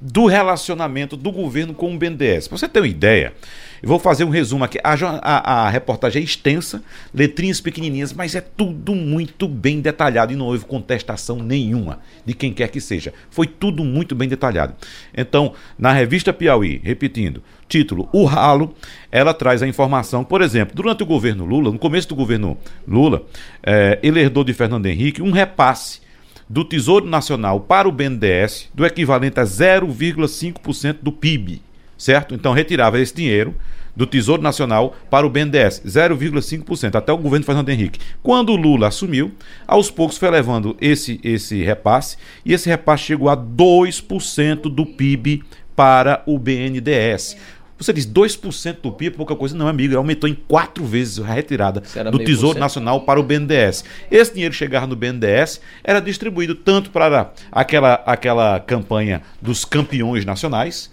[0.02, 2.48] do relacionamento do governo com o BNDES.
[2.48, 3.34] Para você ter uma ideia,
[3.82, 4.80] eu vou fazer um resumo aqui.
[4.84, 6.82] A, a, a, reportagem é extensa,
[7.14, 12.54] letrinhas pequenininhas, mas é tudo muito bem detalhado e não houve contestação nenhuma de quem
[12.54, 13.14] quer que seja.
[13.30, 14.74] Foi tudo muito bem detalhado.
[15.16, 18.74] Então, na revista Piauí, repetindo, título O Ralo,
[19.12, 22.58] ela traz a informação, por exemplo, durante o governo Lula, no começo do governo
[22.88, 23.24] Lula,
[23.62, 26.02] é, ele herdou de Fernando Henrique um repasse
[26.50, 31.62] do Tesouro Nacional para o BNDES do equivalente a 0,5% do PIB
[32.00, 32.34] certo?
[32.34, 33.54] Então retirava esse dinheiro
[33.96, 38.00] do Tesouro Nacional para o BNDES, 0,5%, até o governo Fernando Henrique.
[38.24, 39.34] Quando o Lula assumiu,
[39.68, 45.44] aos poucos foi levando esse, esse repasse, e esse repasse chegou a 2% do PIB
[45.76, 47.36] para o BNDES.
[47.80, 49.96] Você diz 2% do PIB, pouca coisa, não, amigo.
[49.96, 53.86] Aumentou em quatro vezes a retirada do Tesouro Nacional para o BNDES.
[54.12, 60.92] Esse dinheiro chegar no BNDES era distribuído tanto para aquela, aquela campanha dos campeões nacionais,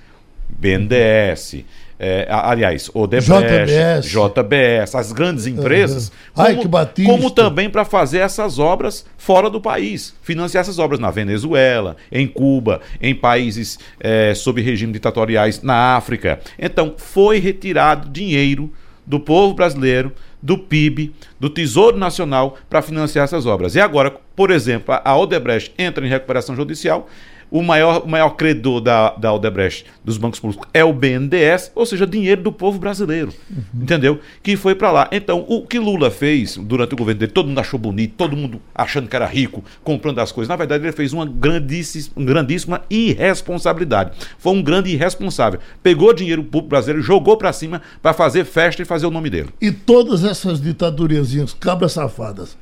[0.48, 1.64] BNDES,
[1.98, 4.10] é, aliás, Odebrecht, JBS.
[4.10, 6.42] JBS, as grandes empresas, uhum.
[6.42, 6.70] Ai, como,
[7.04, 12.26] como também para fazer essas obras fora do país, financiar essas obras na Venezuela, em
[12.26, 16.40] Cuba, em países é, sob regime ditatoriais na África.
[16.58, 18.70] Então, foi retirado dinheiro
[19.06, 23.74] do povo brasileiro, do PIB, do Tesouro Nacional para financiar essas obras.
[23.74, 27.08] E agora, por exemplo, a Odebrecht entra em recuperação judicial
[27.50, 31.86] o maior, o maior credor da, da Odebrecht, dos bancos públicos, é o BNDES, ou
[31.86, 33.32] seja, dinheiro do povo brasileiro.
[33.50, 33.82] Uhum.
[33.82, 34.20] Entendeu?
[34.42, 35.08] Que foi para lá.
[35.12, 38.60] Então, o que Lula fez durante o governo dele, todo mundo achou bonito, todo mundo
[38.74, 40.48] achando que era rico, comprando as coisas.
[40.48, 44.12] Na verdade, ele fez uma grandíssima, grandíssima irresponsabilidade.
[44.38, 45.60] Foi um grande irresponsável.
[45.82, 49.48] Pegou dinheiro público brasileiro, jogou para cima para fazer festa e fazer o nome dele.
[49.60, 52.56] E todas essas ditaduriazinhas, cabras safadas,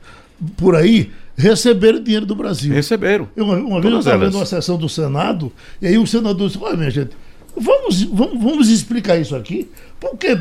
[0.57, 2.73] por aí, receberam dinheiro do Brasil.
[2.73, 3.29] Receberam.
[3.37, 6.49] Eu, uma, uma vez eu estava vendo uma sessão do Senado, e aí o senador
[6.49, 7.11] disse: olha, minha gente,
[7.57, 9.69] vamos, vamos, vamos explicar isso aqui.
[10.01, 10.39] Por que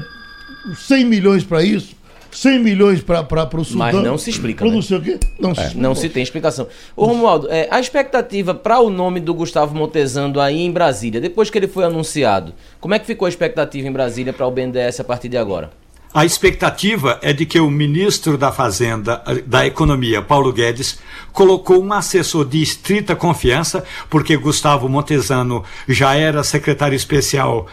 [0.76, 1.96] 100 milhões para isso?
[2.32, 3.22] 100 milhões para
[3.60, 3.80] o Sudão.
[3.80, 4.66] Mas não se explica.
[4.66, 4.72] Né?
[4.72, 5.20] Não, sei o quê.
[5.40, 5.56] Não, é.
[5.56, 6.68] se, não se tem explicação.
[6.96, 11.50] Ô, Romualdo, é, a expectativa para o nome do Gustavo Montezando aí em Brasília, depois
[11.50, 15.00] que ele foi anunciado, como é que ficou a expectativa em Brasília para o BNDES
[15.00, 15.72] a partir de agora?
[16.14, 21.00] A expectativa é de que o ministro da Fazenda, da Economia, Paulo Guedes,
[21.32, 27.68] colocou um assessor de estrita confiança, porque Gustavo Montesano já era secretário especial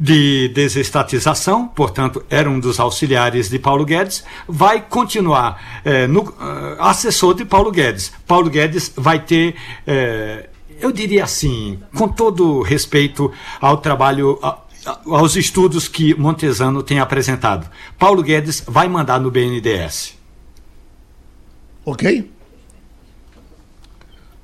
[0.00, 6.34] de desestatização, portanto, era um dos auxiliares de Paulo Guedes, vai continuar é, no, uh,
[6.80, 8.10] assessor de Paulo Guedes.
[8.26, 9.54] Paulo Guedes vai ter.
[9.86, 10.48] É,
[10.80, 14.40] eu diria assim, com todo respeito ao trabalho
[15.06, 17.70] aos estudos que Montesano tem apresentado.
[17.98, 20.16] Paulo Guedes vai mandar no BNDES.
[21.84, 22.30] Ok?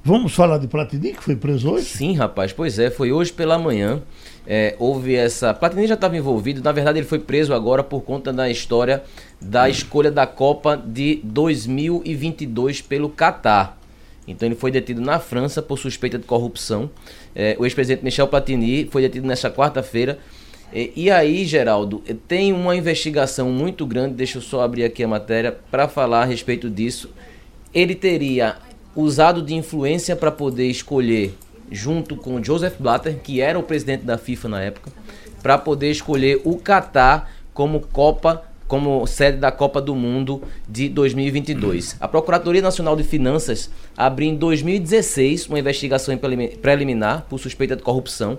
[0.05, 1.85] Vamos falar de Platini, que foi preso hoje?
[1.85, 4.01] Sim, rapaz, pois é, foi hoje pela manhã.
[4.47, 5.53] É, houve essa.
[5.53, 9.03] Platini já estava envolvido, na verdade, ele foi preso agora por conta da história
[9.41, 13.79] da escolha da Copa de 2022 pelo Catar.
[14.27, 16.91] Então ele foi detido na França por suspeita de corrupção.
[17.41, 20.19] É, o ex-presidente Michel Platini foi detido nesta quarta-feira.
[20.75, 25.09] E, e, aí, Geraldo, tem uma investigação muito grande, deixa eu só abrir aqui a
[25.09, 27.11] matéria para falar a respeito disso.
[27.73, 28.57] Ele teria
[28.97, 31.33] usado de influência para poder escolher,
[31.71, 34.91] junto com Joseph Blatter, que era o presidente da FIFA na época,
[35.41, 41.97] para poder escolher o Catar como Copa como sede da Copa do Mundo de 2022.
[41.99, 46.17] A Procuradoria Nacional de Finanças abriu em 2016 uma investigação
[46.61, 48.39] preliminar por suspeita de corrupção,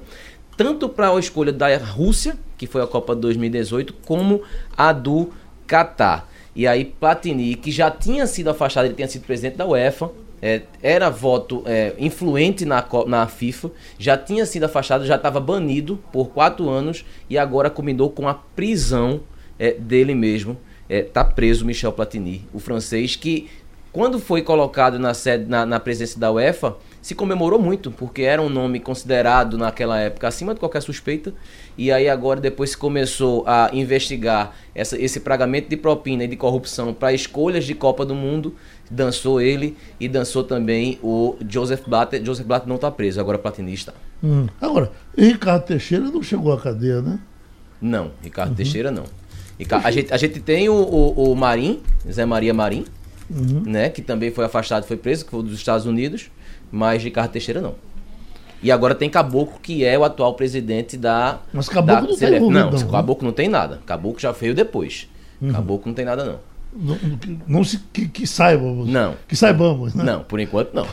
[0.56, 4.44] tanto para a escolha da Rússia, que foi a Copa de 2018, como
[4.78, 5.32] a do
[5.65, 6.30] Catar.
[6.56, 10.12] E aí Platini, que já tinha sido afastado, ele tinha sido presidente da UEFA,
[10.42, 16.00] é, era voto é, influente na, na FIFA, já tinha sido afastado, já estava banido
[16.12, 19.22] por quatro anos e agora combinou com a prisão
[19.60, 20.58] é, dele mesmo.
[20.89, 23.48] Está é, preso Michel Platini, o francês que,
[23.91, 28.41] quando foi colocado na, sede, na, na presença da UEFA, se comemorou muito, porque era
[28.41, 31.34] um nome considerado naquela época acima de qualquer suspeita.
[31.78, 36.36] E aí agora depois se começou a investigar essa, esse pagamento de propina e de
[36.36, 38.55] corrupção para escolhas de Copa do Mundo,
[38.91, 42.24] dançou ele e dançou também o Joseph Blatter.
[42.26, 43.93] Joseph Blatter não está preso, agora Platini está.
[44.24, 44.47] Hum.
[44.60, 47.20] Agora, Ricardo Teixeira não chegou à cadeia, né?
[47.82, 48.55] Não, Ricardo uhum.
[48.55, 49.05] Teixeira não.
[49.84, 52.86] A gente, a gente tem o, o, o Marim, Zé Maria Marim,
[53.30, 53.64] uhum.
[53.66, 53.89] né?
[53.89, 56.32] Que também foi afastado, foi preso, que foi dos Estados Unidos,
[56.72, 57.76] mas Ricardo Teixeira não.
[58.62, 61.39] E agora tem Caboclo, que é o atual presidente da.
[61.53, 63.82] Mas Caboclo da não tem Não, não, Caboclo não tem nada.
[63.86, 65.07] Caboclo já veio depois.
[65.41, 65.51] Uhum.
[65.51, 66.49] Caboclo não tem nada, não.
[66.72, 66.97] Não,
[67.47, 68.88] não se que, que, saibamos.
[68.88, 69.15] Não.
[69.28, 70.03] Que saibamos, né?
[70.03, 70.86] Não, por enquanto não.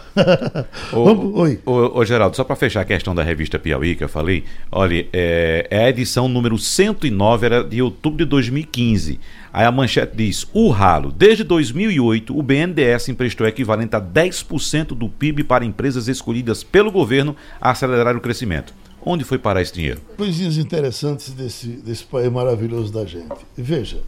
[0.92, 1.60] ô, Vamos, oi.
[1.66, 5.06] Ô, ô, Geraldo, só para fechar a questão da revista Piauí que eu falei, olha,
[5.12, 9.20] é, é, a edição número 109 era de outubro de 2015.
[9.52, 11.12] Aí a manchete diz: o ralo.
[11.12, 17.36] Desde 2008, o BNDES emprestou equivalente a 10% do PIB para empresas escolhidas pelo governo
[17.60, 18.74] a acelerar o crescimento.
[19.08, 20.00] Onde foi parar esse dinheiro?
[20.16, 23.36] Coisinhas interessantes desse, desse país maravilhoso da gente.
[23.56, 24.00] Veja,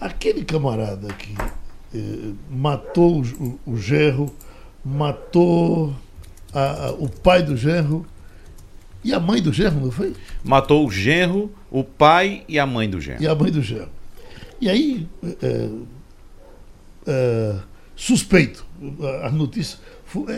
[0.00, 1.34] Aquele camarada que
[1.94, 4.34] eh, matou o, o gerro,
[4.84, 5.94] matou
[6.52, 8.06] a, a, o pai do genro
[9.04, 10.14] e a mãe do genro, não foi?
[10.42, 13.22] Matou o genro, o pai e a mãe do genro.
[13.22, 13.90] E a mãe do genro.
[14.60, 15.06] E aí,
[15.42, 15.68] é,
[17.06, 17.56] é,
[17.94, 18.64] suspeito,
[19.22, 19.78] as notícias,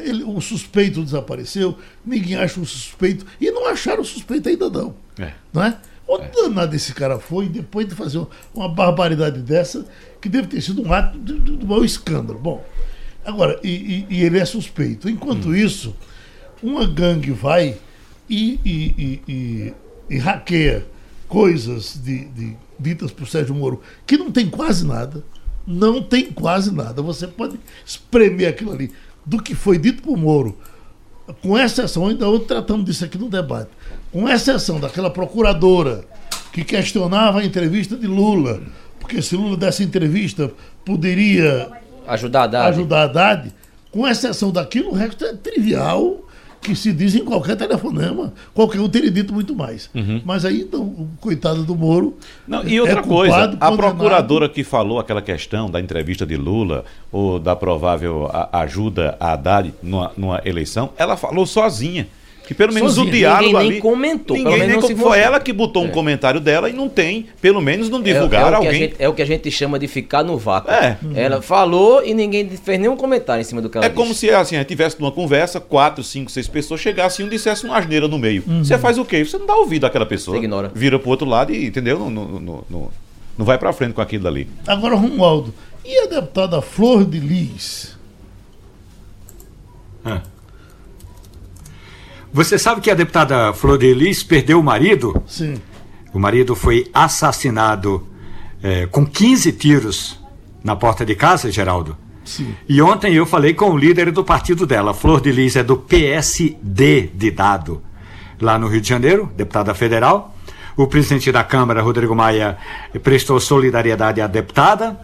[0.05, 4.97] ele, o suspeito desapareceu, ninguém acha o suspeito, e não acharam o suspeito ainda não.
[5.19, 5.33] É.
[5.53, 5.79] Não é?
[6.09, 6.31] É.
[6.31, 9.85] danado esse cara foi depois de fazer uma barbaridade dessa,
[10.21, 12.39] que deve ter sido um ato de, de, de maior escândalo?
[12.39, 12.65] Bom,
[13.25, 15.09] agora, e, e, e, ele é suspeito.
[15.09, 15.55] Enquanto hum.
[15.55, 15.97] isso,
[16.63, 17.77] uma gangue vai
[18.29, 19.75] e, e,
[20.09, 20.87] e hackeia
[21.29, 25.25] coisas de, de, ditas por Sérgio Moro que não tem quase nada.
[25.67, 27.03] Não tem quase nada.
[27.03, 28.93] Você pode espremer aquilo ali
[29.25, 30.57] do que foi dito por Moro.
[31.43, 33.71] Com exceção, ainda hoje tratamos disso aqui no debate.
[34.13, 36.05] Com exceção daquela procuradora
[36.53, 38.61] que questionava a entrevista de Lula,
[39.01, 40.51] porque se Lula desse entrevista
[40.85, 41.71] poderia
[42.07, 43.55] ajudar a Haddad, ajudar a Haddad.
[43.91, 46.26] Com exceção daquilo, o resto é trivial
[46.67, 48.33] que se diz em qualquer telefonema.
[48.53, 49.89] Qualquer um teria dito muito mais.
[49.95, 50.21] Uhum.
[50.25, 52.17] Mas aí, então, o coitado do Moro.
[52.47, 56.37] Não, e outra é culpado, coisa, a procuradora que falou aquela questão da entrevista de
[56.37, 62.09] Lula ou da provável ajuda a Haddad numa, numa eleição, ela falou sozinha.
[62.47, 63.09] Que pelo menos Sozinha.
[63.09, 63.71] o diálogo ninguém ali.
[63.71, 64.37] Nem comentou.
[64.37, 64.97] Ninguém nem com...
[64.97, 65.89] Foi ela que botou é.
[65.89, 68.81] um comentário dela e não tem, pelo menos não divulgaram é, é alguém.
[68.83, 70.71] Gente, é o que a gente chama de ficar no vácuo.
[70.71, 70.97] É.
[71.15, 74.01] Ela falou e ninguém fez nenhum comentário em cima do que ela É disse.
[74.01, 77.77] como se assim, tivesse numa conversa, quatro, cinco, seis pessoas chegassem e um dissesse uma
[77.77, 78.45] asneira no meio.
[78.47, 78.63] Uhum.
[78.63, 79.25] Você faz o quê?
[79.25, 80.37] Você não dá ouvido àquela pessoa.
[80.37, 80.71] Você ignora.
[80.73, 81.99] Vira pro outro lado e, entendeu?
[81.99, 82.91] Não, não, não, não,
[83.37, 84.49] não vai pra frente com aquilo ali.
[84.69, 85.53] Agora, Romualdo,
[85.85, 87.97] e a deputada Flor de Lis?
[90.05, 90.21] É.
[92.37, 95.23] Você sabe que a deputada Flor de Lis perdeu o marido?
[95.27, 95.55] Sim.
[96.13, 98.07] O marido foi assassinado
[98.63, 100.21] é, com 15 tiros
[100.63, 101.97] na porta de casa, Geraldo.
[102.27, 102.55] Sim.
[102.69, 104.93] E ontem eu falei com o líder do partido dela.
[104.93, 107.83] Flor de Lis é do PSD de Dado,
[108.39, 110.37] lá no Rio de Janeiro, deputada federal.
[110.77, 112.59] O presidente da Câmara, Rodrigo Maia,
[113.03, 115.01] prestou solidariedade à deputada.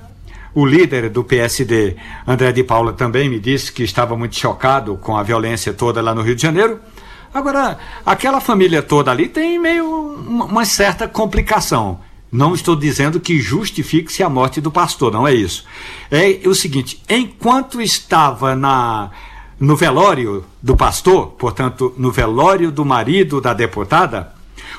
[0.55, 5.17] O líder do PSD, André de Paula, também me disse que estava muito chocado com
[5.17, 6.79] a violência toda lá no Rio de Janeiro.
[7.35, 12.01] Agora, aquela família toda ali tem meio uma, certa complicação.
[12.31, 15.65] Não estou dizendo que justifique-se a morte do pastor, não é isso.
[16.11, 19.11] É o seguinte: enquanto estava na,
[19.59, 24.35] no velório do pastor, portanto, no velório do marido da deputada,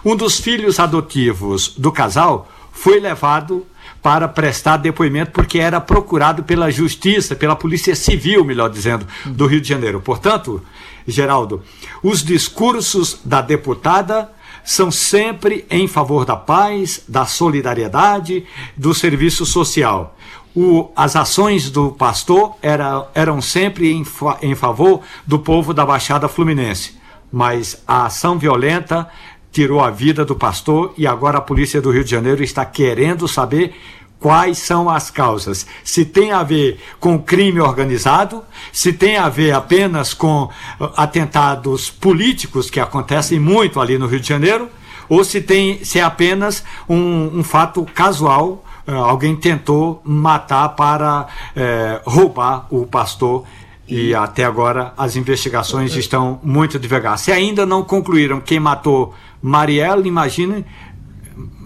[0.06, 3.66] um dos filhos adotivos do casal foi levado
[4.04, 9.62] para prestar depoimento porque era procurado pela justiça, pela polícia civil, melhor dizendo, do Rio
[9.62, 10.02] de Janeiro.
[10.02, 10.62] Portanto,
[11.08, 11.64] Geraldo,
[12.04, 14.30] os discursos da deputada
[14.64, 18.46] são sempre em favor da paz, da solidariedade,
[18.76, 20.18] do serviço social.
[20.56, 24.06] O, as ações do pastor era, eram sempre em,
[24.42, 26.98] em favor do povo da Baixada Fluminense.
[27.32, 29.10] Mas a ação violenta
[29.54, 33.28] tirou a vida do pastor e agora a polícia do Rio de Janeiro está querendo
[33.28, 33.76] saber
[34.20, 35.68] quais são as causas.
[35.84, 38.42] Se tem a ver com crime organizado,
[38.72, 40.52] se tem a ver apenas com uh,
[40.98, 44.70] atentados políticos que acontecem muito ali no Rio de Janeiro,
[45.08, 51.28] ou se tem se é apenas um, um fato casual, uh, alguém tentou matar para
[51.28, 53.46] uh, roubar o pastor
[53.88, 57.18] e até agora as investigações estão muito devagar.
[57.18, 60.66] Se ainda não concluíram quem matou Marielle, imagine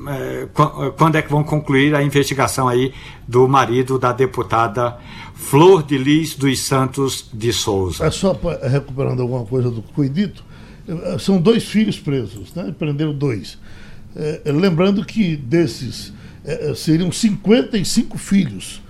[0.07, 0.47] é,
[0.97, 2.93] quando é que vão concluir a investigação aí
[3.27, 4.97] do marido da deputada
[5.35, 8.05] Flor de Lis dos Santos de Souza.
[8.05, 10.43] É só recuperando alguma coisa do que foi dito,
[10.87, 12.73] é, são dois filhos presos, né?
[12.77, 13.57] prenderam dois.
[14.15, 16.13] É, lembrando que desses
[16.43, 18.81] é, seriam 55 filhos,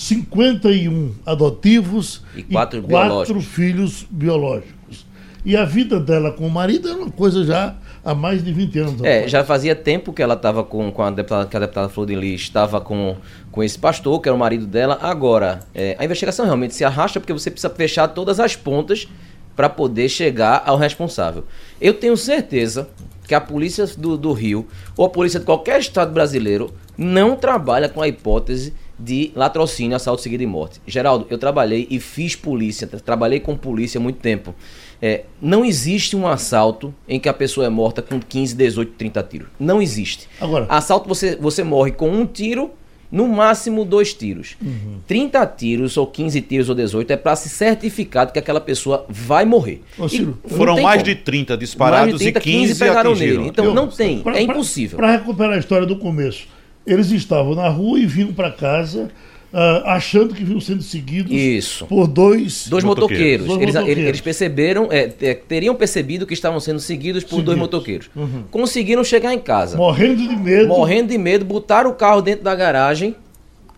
[0.00, 5.04] 51 adotivos e quatro, e quatro filhos biológicos.
[5.44, 8.78] E a vida dela com o marido era uma coisa já há mais de 20
[8.78, 9.02] anos.
[9.02, 12.06] É, já fazia tempo que ela estava com, com a deputada, que a deputada Flor
[12.06, 13.14] de Lis estava com,
[13.52, 14.98] com esse pastor, que era o marido dela.
[15.02, 19.06] Agora, é, a investigação realmente se arrasta porque você precisa fechar todas as pontas
[19.54, 21.44] para poder chegar ao responsável.
[21.78, 22.88] Eu tenho certeza
[23.28, 27.86] que a polícia do, do Rio, ou a polícia de qualquer estado brasileiro, não trabalha
[27.86, 30.80] com a hipótese de latrocínio, assalto seguido de morte.
[30.86, 34.54] Geraldo, eu trabalhei e fiz polícia, trabalhei com polícia há muito tempo.
[35.02, 39.22] É, não existe um assalto em que a pessoa é morta com 15, 18, 30
[39.22, 39.48] tiros.
[39.58, 40.28] Não existe.
[40.40, 42.70] Agora, assalto você, você morre com um tiro,
[43.10, 44.56] no máximo dois tiros.
[44.62, 44.98] Uhum.
[45.06, 49.04] 30 tiros, ou 15 tiros, ou 18, é para se certificar de que aquela pessoa
[49.08, 49.82] vai morrer.
[49.98, 51.14] Ô, Ciro, foram mais como.
[51.14, 53.46] de 30 disparados de 30, e 15, 15 pegaram nele.
[53.48, 54.96] Então eu, não tem, pra, é impossível.
[54.96, 56.46] Para recuperar a história do começo,
[56.90, 59.10] eles estavam na rua e vinham para casa
[59.52, 61.84] Uh, achando que vinham sendo seguidos Isso.
[61.86, 63.48] por dois, dois motoqueiros.
[63.48, 64.04] Dois eles, motoqueiros.
[64.04, 67.46] eles, perceberam, é, é, teriam percebido que estavam sendo seguidos por seguidos.
[67.46, 68.08] dois motoqueiros.
[68.14, 68.44] Uhum.
[68.48, 69.76] Conseguiram chegar em casa.
[69.76, 70.68] Morrendo de medo.
[70.68, 73.16] Morrendo de medo, botaram o carro dentro da garagem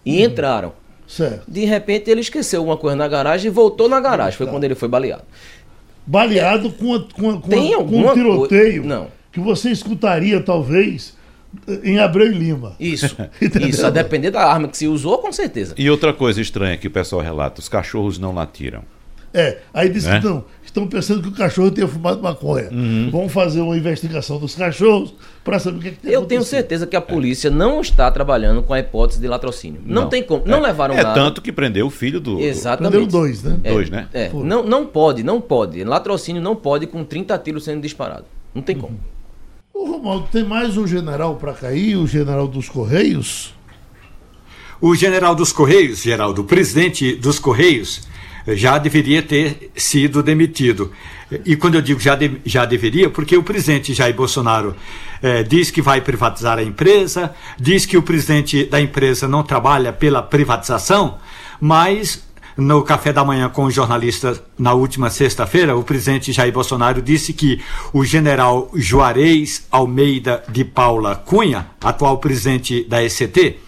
[0.04, 0.24] e uhum.
[0.24, 0.72] entraram.
[1.08, 1.50] Certo.
[1.50, 4.36] De repente ele esqueceu alguma coisa na garagem e voltou na garagem.
[4.36, 4.52] Foi tá.
[4.52, 5.24] quando ele foi baleado.
[6.04, 9.06] Baleado com, a, com, a, com, Tem a, com um tiroteio Não.
[9.32, 11.14] que você escutaria, talvez
[11.82, 12.74] em Abreu e Lima.
[12.78, 13.16] Isso.
[13.60, 15.74] isso, a depender da arma que se usou, com certeza.
[15.76, 18.82] E outra coisa estranha que o pessoal relata: os cachorros não latiram.
[19.34, 20.20] É, aí disse é?
[20.20, 22.68] que não, estão pensando que o cachorro tenha fumado maconha.
[22.70, 23.08] Uhum.
[23.10, 26.42] Vamos fazer uma investigação dos cachorros para saber o que, é que tem Eu tenho
[26.42, 27.50] certeza que a polícia é.
[27.50, 29.80] não está trabalhando com a hipótese de latrocínio.
[29.86, 30.42] Não, não tem como.
[30.44, 30.60] Não é.
[30.60, 31.14] levaram é nada.
[31.14, 32.38] tanto que prendeu o filho do.
[32.40, 32.92] Exatamente.
[32.92, 33.58] Prendeu dois, né?
[33.64, 34.08] É, dois, né?
[34.12, 34.30] É.
[34.32, 35.82] Não, não pode, não pode.
[35.82, 38.26] Latrocínio não pode com 30 tiros sendo disparado.
[38.54, 38.98] Não tem uhum.
[39.74, 43.54] Ô Romualdo, tem mais um general para cair, o general dos Correios?
[44.78, 48.06] O general dos Correios, Geraldo, o presidente dos Correios,
[48.48, 50.92] já deveria ter sido demitido.
[51.46, 54.76] E quando eu digo já, de, já deveria, porque o presidente Jair Bolsonaro
[55.22, 59.90] eh, diz que vai privatizar a empresa, diz que o presidente da empresa não trabalha
[59.90, 61.16] pela privatização,
[61.58, 62.22] mas
[62.56, 67.32] no café da manhã com os jornalistas na última sexta-feira, o presidente Jair Bolsonaro disse
[67.32, 67.60] que
[67.92, 73.58] o general Juarez Almeida de Paula Cunha, atual presidente da ECT,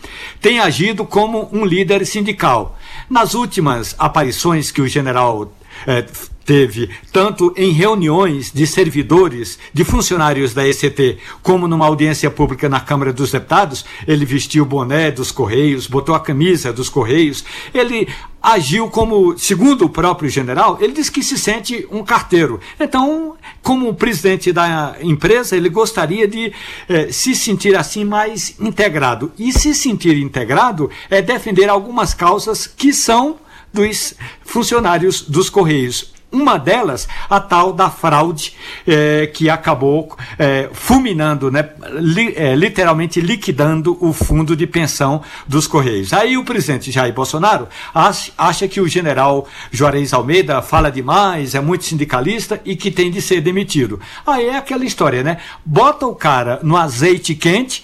[0.40, 2.78] tem agido como um líder sindical.
[3.08, 5.52] Nas últimas aparições que o general
[5.86, 6.04] eh,
[6.44, 12.80] teve, tanto em reuniões de servidores, de funcionários da ECT, como numa audiência pública na
[12.80, 18.08] Câmara dos Deputados, ele vestiu o boné dos Correios, botou a camisa dos Correios, ele
[18.42, 22.60] agiu como, segundo o próprio general, ele disse que se sente um carteiro.
[22.78, 26.52] Então, como presidente da empresa, ele gostaria de
[26.86, 29.32] eh, se sentir assim mais integrado.
[29.38, 33.38] E se sentir integrado é defender algumas causas que são
[33.72, 34.14] dos
[34.44, 36.13] funcionários dos Correios.
[36.34, 38.54] Uma delas, a tal da fraude
[38.84, 45.68] é, que acabou é, fulminando, né, li, é, literalmente liquidando o fundo de pensão dos
[45.68, 46.12] Correios.
[46.12, 51.60] Aí o presidente Jair Bolsonaro acha, acha que o general Juarez Almeida fala demais, é
[51.60, 54.00] muito sindicalista e que tem de ser demitido.
[54.26, 55.38] Aí é aquela história, né?
[55.64, 57.82] Bota o cara no azeite quente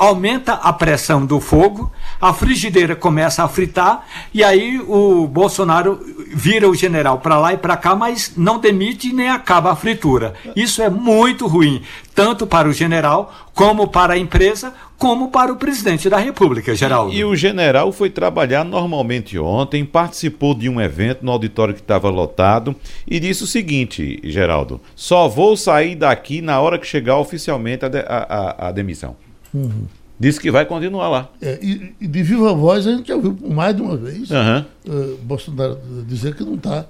[0.00, 6.00] aumenta a pressão do fogo, a frigideira começa a fritar e aí o Bolsonaro
[6.32, 10.32] vira o general para lá e para cá, mas não demite nem acaba a fritura.
[10.56, 11.82] Isso é muito ruim,
[12.14, 17.12] tanto para o general, como para a empresa, como para o presidente da República, Geraldo.
[17.12, 21.80] E, e o general foi trabalhar normalmente ontem, participou de um evento no auditório que
[21.80, 22.74] estava lotado
[23.06, 27.88] e disse o seguinte, Geraldo: só vou sair daqui na hora que chegar oficialmente a,
[27.88, 29.14] de, a, a, a demissão.
[29.52, 29.84] Uhum.
[30.18, 31.30] Disse que vai continuar lá.
[31.40, 34.64] É, e, e, de viva voz a gente já ouviu mais de uma vez uhum.
[34.86, 36.84] uh, Bolsonaro dizer que não está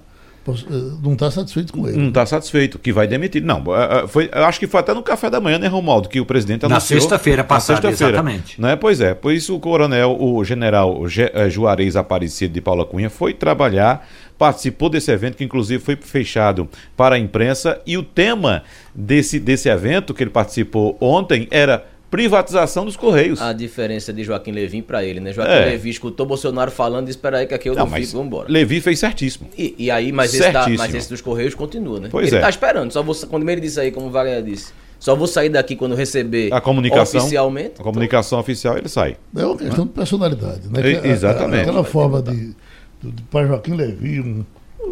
[0.48, 1.96] eh, não está satisfeito com ele.
[1.96, 3.42] Não está satisfeito, que vai demitir.
[3.42, 6.24] Não, eh, foi, acho que foi até no café da manhã, né, Romualdo, que o
[6.24, 6.96] presidente anunciou.
[6.96, 8.60] Na sexta-feira passada, sexta exatamente.
[8.60, 8.74] Né?
[8.74, 11.02] Pois é, por isso o coronel, o general
[11.48, 14.08] Juarez Aparecido de Paula Cunha foi trabalhar,
[14.38, 18.62] participou desse evento, que inclusive foi fechado para a imprensa, e o tema
[18.94, 23.40] desse, desse evento que ele participou ontem era privatização dos Correios.
[23.40, 25.32] A diferença de Joaquim Levin para ele, né?
[25.32, 25.64] Joaquim é.
[25.66, 28.50] Levin escutou Bolsonaro falando e espera aí que aqui eu não, não fico, vambora.
[28.50, 29.48] Levi fez certíssimo.
[29.56, 32.08] E, e aí, mas esse, da, mas esse, dos Correios continua, né?
[32.10, 32.40] Pois ele é.
[32.40, 35.48] tá esperando, só vou, quando ele disse aí, como o Wagner disse, só vou sair
[35.48, 37.74] daqui quando receber a comunicação, oficialmente.
[37.78, 38.40] A comunicação então...
[38.40, 39.16] oficial, ele sai.
[39.36, 40.80] É uma questão de personalidade, né?
[40.82, 41.62] É, exatamente.
[41.62, 42.54] Aquela forma de,
[43.00, 44.44] de, de pai Joaquim Levi, um,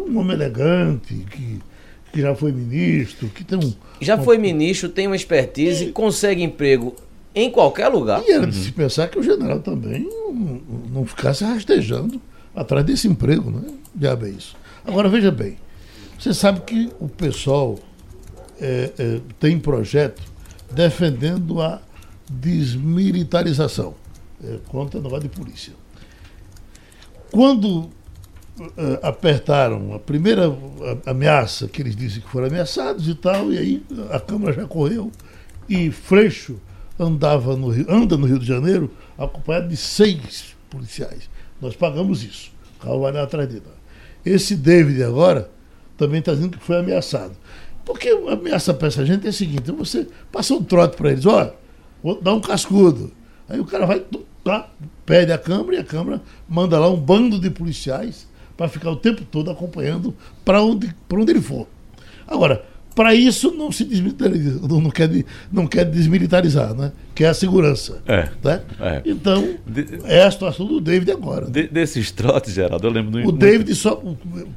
[0.07, 1.59] um homem elegante, que
[2.11, 3.73] que já foi ministro, que tem um.
[4.01, 5.91] Já foi ministro, tem uma expertise, e...
[5.91, 6.95] consegue emprego
[7.33, 8.21] em qualquer lugar.
[8.25, 10.61] E era de se pensar que o general também não,
[10.91, 12.21] não ficasse rastejando
[12.55, 13.61] atrás desse emprego, né?
[13.93, 14.55] Diabo é isso.
[14.85, 15.57] Agora veja bem,
[16.17, 17.77] você sabe que o pessoal
[18.59, 20.21] é, é, tem projeto
[20.71, 21.81] defendendo a
[22.29, 23.95] desmilitarização
[24.43, 25.73] é, contra a nova de polícia.
[27.31, 27.89] Quando
[28.59, 30.53] é, apertaram a primeira
[31.05, 35.11] ameaça, que eles dizem que foram ameaçados e tal, e aí a Câmara já correu,
[35.67, 36.59] e Freixo
[36.99, 41.29] andava no Rio, anda no Rio de Janeiro acompanhado de seis policiais.
[41.61, 42.51] Nós pagamos isso.
[42.77, 43.63] O carro vai lá atrás dele.
[44.25, 45.49] Esse David agora
[45.97, 47.35] também está dizendo que foi ameaçado.
[47.85, 51.53] Porque ameaça para essa gente é a seguinte: você passa um trote para eles, olha,
[52.03, 53.11] vou dar um cascudo.
[53.47, 54.03] Aí o cara vai,
[54.43, 54.69] tá,
[55.05, 58.95] pede a Câmara e a Câmara manda lá um bando de policiais para ficar o
[58.95, 60.13] tempo todo acompanhando
[60.45, 61.65] para onde, onde ele for.
[62.27, 62.63] Agora,
[62.99, 65.09] para isso não se desmilitariza, não quer,
[65.49, 66.91] não quer desmilitarizar, né?
[67.15, 68.01] que é a segurança.
[68.05, 68.61] É, né?
[68.77, 69.01] É.
[69.05, 71.49] Então, de, é a situação do David agora.
[71.49, 73.11] De, desses trotes, Geraldo, eu lembro...
[73.11, 74.03] Do, o David, só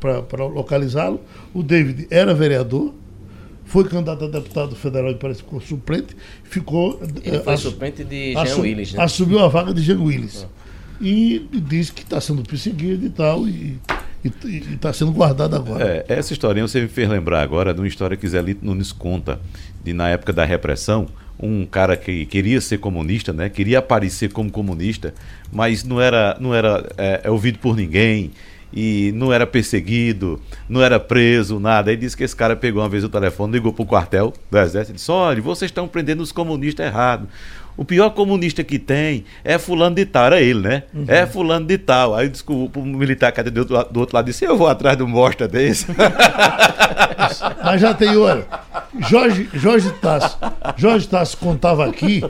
[0.00, 1.20] para localizá-lo,
[1.54, 2.92] o David era vereador,
[3.64, 7.00] foi candidato a deputado federal e parece que ficou suplente, ficou...
[7.22, 9.04] Ele foi suplente de Jean Willis, né?
[9.04, 10.44] Assumiu a vaga de Jean Willis.
[10.44, 10.96] Ah.
[11.00, 13.78] E, e disse que está sendo perseguido e tal, e
[14.24, 15.84] e está sendo guardado agora.
[15.84, 18.92] É, essa historinha você me fez lembrar agora de uma história que Zé Lito Nunes
[18.92, 19.40] conta,
[19.82, 21.08] de na época da repressão,
[21.38, 23.48] um cara que queria ser comunista, né?
[23.48, 25.12] queria aparecer como comunista,
[25.52, 28.30] mas não era, não era é, ouvido por ninguém
[28.72, 31.90] e não era perseguido, não era preso, nada.
[31.90, 34.58] Aí disse que esse cara pegou uma vez o telefone, ligou para o quartel do
[34.58, 37.28] exército e disse: Olha, vocês estão prendendo os comunistas errados.
[37.76, 40.82] O pior comunista que tem é fulano de tal, era ele, né?
[40.92, 41.04] Uhum.
[41.08, 42.14] É fulano de tal.
[42.14, 45.02] Aí desculpa, o militar que do outro, do outro lado disse, eu vou atrás de
[45.02, 45.86] um bosta desse.
[47.64, 48.46] Mas já tem, olha,
[49.08, 50.38] Jorge, Jorge Tasso,
[50.76, 52.22] Jorge Tasso contava aqui,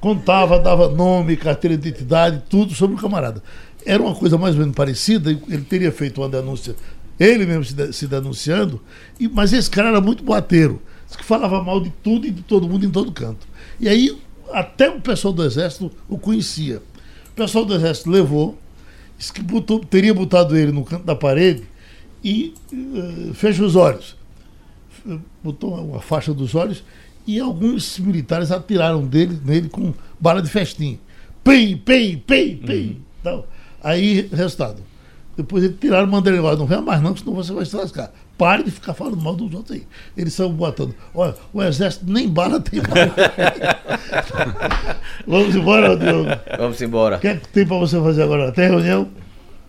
[0.00, 3.42] contava, dava nome, carteira de identidade, tudo sobre o camarada.
[3.84, 6.76] Era uma coisa mais ou menos parecida, ele teria feito uma denúncia,
[7.18, 8.80] ele mesmo se, se denunciando,
[9.18, 10.80] e, mas esse cara era muito boateiro,
[11.16, 13.46] que falava mal de tudo e de todo mundo em todo canto.
[13.80, 14.16] E aí
[14.52, 16.82] até o pessoal do Exército o conhecia.
[17.32, 18.58] O pessoal do Exército levou,
[19.32, 21.64] que botou, teria botado ele no canto da parede
[22.22, 24.16] e uh, fechou os olhos.
[25.42, 26.82] Botou uma faixa dos olhos
[27.26, 30.98] e alguns militares atiraram dele, nele com bala de festim.
[31.42, 32.86] Pei, pei, pei, pei.
[32.86, 32.96] Uhum.
[33.20, 33.44] Então,
[33.82, 34.82] aí, resultado.
[35.36, 38.12] Depois eles tiraram, mandaram ele não venha mais não, senão você vai se lascar.
[38.38, 39.86] Pare de ficar falando mal dos outros aí.
[40.16, 40.94] Eles estão botando.
[41.14, 42.82] Olha, o exército nem bala tem.
[45.26, 46.28] Vamos embora, Diogo.
[46.58, 47.16] Vamos embora.
[47.16, 48.52] O que é que tem para você fazer agora?
[48.52, 49.08] Tem reunião?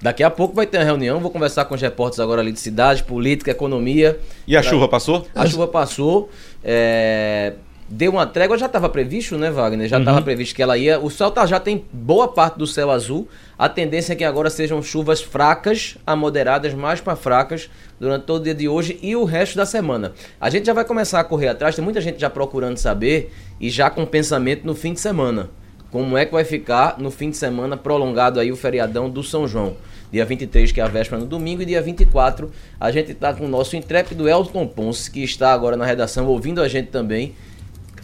[0.01, 2.59] Daqui a pouco vai ter uma reunião, vou conversar com os repórteres agora ali de
[2.59, 4.20] cidade, política, economia.
[4.45, 4.70] E a pra...
[4.70, 5.26] chuva passou?
[5.34, 6.30] A chuva passou.
[6.63, 7.53] É
[7.90, 9.88] deu uma trégua, já estava previsto, né, Wagner?
[9.88, 10.24] Já estava uhum.
[10.24, 11.00] previsto que ela ia.
[11.00, 13.28] O céu tá, já tem boa parte do céu azul.
[13.58, 17.70] A tendência é que agora sejam chuvas fracas a moderadas, mais para fracas,
[18.00, 20.14] durante todo o dia de hoje e o resto da semana.
[20.40, 23.70] A gente já vai começar a correr atrás, tem muita gente já procurando saber e
[23.70, 25.50] já com pensamento no fim de semana.
[25.90, 29.48] Como é que vai ficar no fim de semana prolongado aí o feriadão do São
[29.48, 29.76] João?
[30.12, 33.46] Dia 23, que é a véspera no domingo, e dia 24, a gente está com
[33.46, 37.36] o nosso intrépido Elton Ponce, que está agora na redação ouvindo a gente também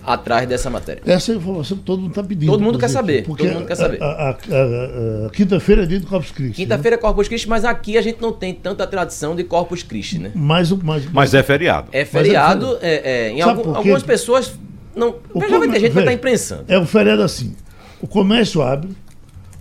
[0.05, 1.01] atrás dessa matéria.
[1.05, 2.51] Essa é a informação que todo mundo está pedindo.
[2.51, 3.23] Todo mundo quer saber.
[3.23, 4.01] Porque todo mundo quer saber.
[4.01, 6.55] A, a, a, a quinta-feira é dia do Corpus Christi.
[6.55, 6.99] Quinta-feira né?
[6.99, 10.31] é Corpus Christi, mas aqui a gente não tem tanta tradição de Corpus Christi, né?
[10.35, 11.89] Mas, mas, mas é feriado.
[11.91, 12.77] É feriado.
[12.81, 14.53] É, é, em algum, algumas pessoas.
[14.95, 15.15] Não,
[15.49, 16.65] já vai ter gente que está imprensando.
[16.67, 17.55] É um feriado assim.
[18.01, 18.89] O comércio abre,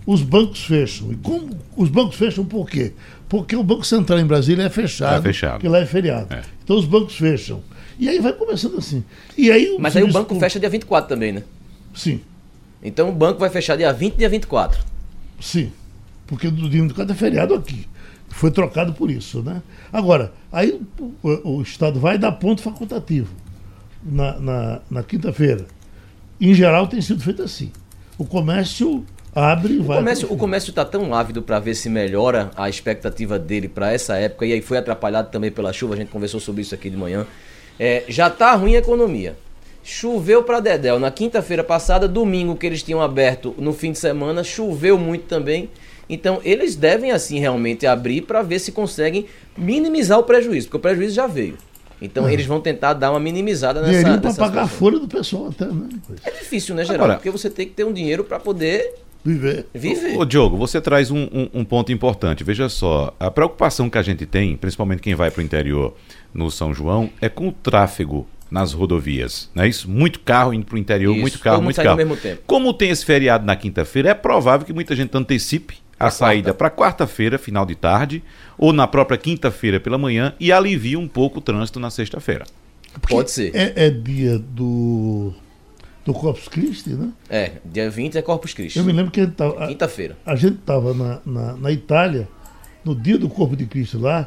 [0.05, 1.11] os bancos fecham.
[1.11, 2.93] E como os bancos fecham por quê?
[3.29, 5.19] Porque o Banco Central em Brasília é fechado.
[5.19, 5.53] É fechado.
[5.53, 6.33] Porque lá é feriado.
[6.33, 6.41] É.
[6.63, 7.61] Então os bancos fecham.
[7.99, 9.03] E aí vai começando assim.
[9.37, 11.43] E aí, Mas aí o banco fecha dia 24 também, né?
[11.93, 12.21] Sim.
[12.83, 14.83] Então o banco vai fechar dia 20 e dia 24.
[15.39, 15.71] Sim.
[16.27, 17.87] Porque do dia 24 é feriado aqui.
[18.29, 19.61] Foi trocado por isso, né?
[19.91, 23.33] Agora, aí o, o Estado vai dar ponto facultativo
[24.03, 25.65] na, na, na quinta-feira.
[26.41, 27.71] Em geral tem sido feito assim.
[28.17, 29.97] O comércio abre e vai.
[29.97, 33.91] O comércio, o comércio está tão ávido para ver se melhora a expectativa dele para
[33.91, 36.89] essa época, e aí foi atrapalhado também pela chuva, a gente conversou sobre isso aqui
[36.89, 37.25] de manhã.
[37.79, 39.35] É, já tá ruim a economia.
[39.83, 44.43] Choveu para Dedel na quinta-feira passada, domingo que eles tinham aberto no fim de semana,
[44.43, 45.69] choveu muito também.
[46.09, 49.25] Então eles devem assim realmente abrir para ver se conseguem
[49.57, 51.57] minimizar o prejuízo, porque o prejuízo já veio.
[52.01, 52.33] Então é.
[52.33, 53.91] eles vão tentar dar uma minimizada nessa.
[53.93, 55.89] Dinheirinho para pagar a folha do pessoal até, né?
[56.23, 57.15] É difícil, né, Geraldo?
[57.15, 58.93] Porque você tem que ter um dinheiro para poder
[59.25, 59.65] Viver.
[59.73, 60.17] Viver.
[60.17, 62.43] Ô, Diogo, você traz um, um, um, ponto importante.
[62.43, 65.95] Veja só, a preocupação que a gente tem, principalmente quem vai para o interior
[66.33, 69.49] no São João, é com o tráfego nas rodovias.
[69.55, 69.89] Não é isso?
[69.89, 71.89] Muito carro indo para o interior, isso, muito carro, muito carro.
[71.89, 72.41] Ao mesmo tempo.
[72.45, 76.53] Como tem esse feriado na quinta-feira, é provável que muita gente antecipe a, a saída
[76.53, 78.23] para quarta-feira, final de tarde,
[78.57, 82.45] ou na própria quinta-feira pela manhã, e alivie um pouco o trânsito na sexta-feira.
[83.09, 83.55] Pode ser.
[83.55, 85.33] É, é dia do
[86.05, 87.11] do Corpus Christi, né?
[87.29, 88.77] É, dia 20 é Corpus Christi.
[88.77, 89.67] Eu me lembro que a gente tava.
[89.67, 90.17] Quinta-feira.
[90.25, 92.27] A, a, gente estava na, na, na, Itália,
[92.83, 94.25] no dia do Corpo de Cristo lá, é,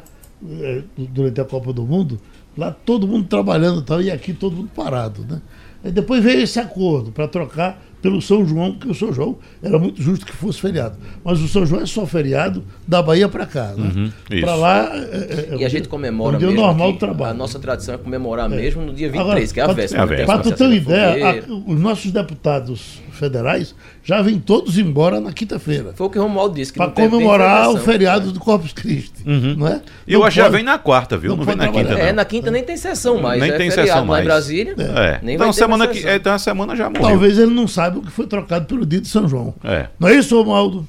[0.97, 2.19] durante a Copa do Mundo,
[2.57, 5.41] lá todo mundo trabalhando e tal, e aqui todo mundo parado, né?
[5.83, 9.77] Aí depois veio esse acordo para trocar pelo São João, porque o São João era
[9.77, 10.97] muito justo que fosse feriado.
[11.23, 13.73] Mas o São João é só feriado da Bahia para cá.
[13.75, 13.91] Né?
[13.95, 14.95] Uhum, para lá.
[14.95, 16.61] É, é, é, e a gente comemora é um dia mesmo.
[16.61, 17.31] normal do trabalho.
[17.31, 20.25] A nossa tradição é comemorar mesmo no dia 23, Agora, que é a véspera.
[20.25, 25.31] Para tu ter uma ideia, a, os nossos deputados federais já vêm todos embora na
[25.31, 25.91] quinta-feira.
[25.95, 26.73] Foi o que o Romualdo disse.
[26.73, 29.23] Para comemorar o feriado do Corpus Christi.
[29.25, 29.55] Uhum.
[29.57, 29.81] Não é?
[30.07, 31.31] E eu acho que já vem na quarta, viu?
[31.31, 31.93] Não, não vem na quinta.
[31.93, 31.97] Não.
[31.97, 33.41] É, na quinta nem tem sessão mais.
[33.41, 34.09] Nem é tem sessão mais.
[34.09, 34.75] Lá em Brasília.
[34.77, 35.19] É.
[35.21, 37.09] Nem então, semana que, então a semana já morreu.
[37.09, 39.53] Talvez ele não saiba o que foi trocado pelo dia de São João.
[39.63, 39.87] É.
[39.99, 40.87] Não é isso, Romualdo?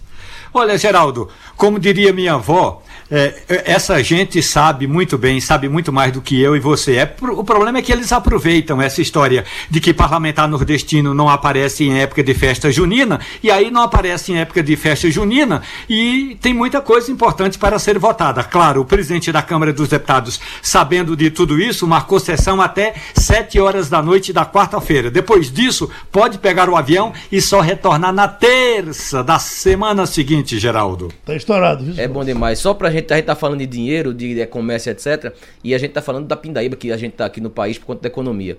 [0.53, 5.91] Olha, Geraldo, como diria minha avó, é, é, essa gente sabe muito bem, sabe muito
[5.91, 6.97] mais do que eu e você.
[6.97, 11.85] É, o problema é que eles aproveitam essa história de que parlamentar nordestino não aparece
[11.85, 16.37] em época de festa junina, e aí não aparece em época de festa junina, e
[16.43, 18.45] tem muita coisa importante para ser votada.
[18.45, 23.59] Claro, o presidente da Câmara dos Deputados, sabendo de tudo isso, marcou sessão até 7
[23.59, 25.11] horas da noite da quarta-feira.
[25.11, 31.09] Depois disso, pode pegar o avião e só retornar na terça da semana seguinte, Geraldo.
[31.25, 31.95] Tá estourado, viu?
[32.03, 32.59] É bom demais.
[32.59, 35.33] Só pra gente a gente tá falando de dinheiro, de, de comércio, etc.
[35.63, 37.87] E a gente tá falando da Pindaíba, que a gente tá aqui no país por
[37.87, 38.57] conta da economia.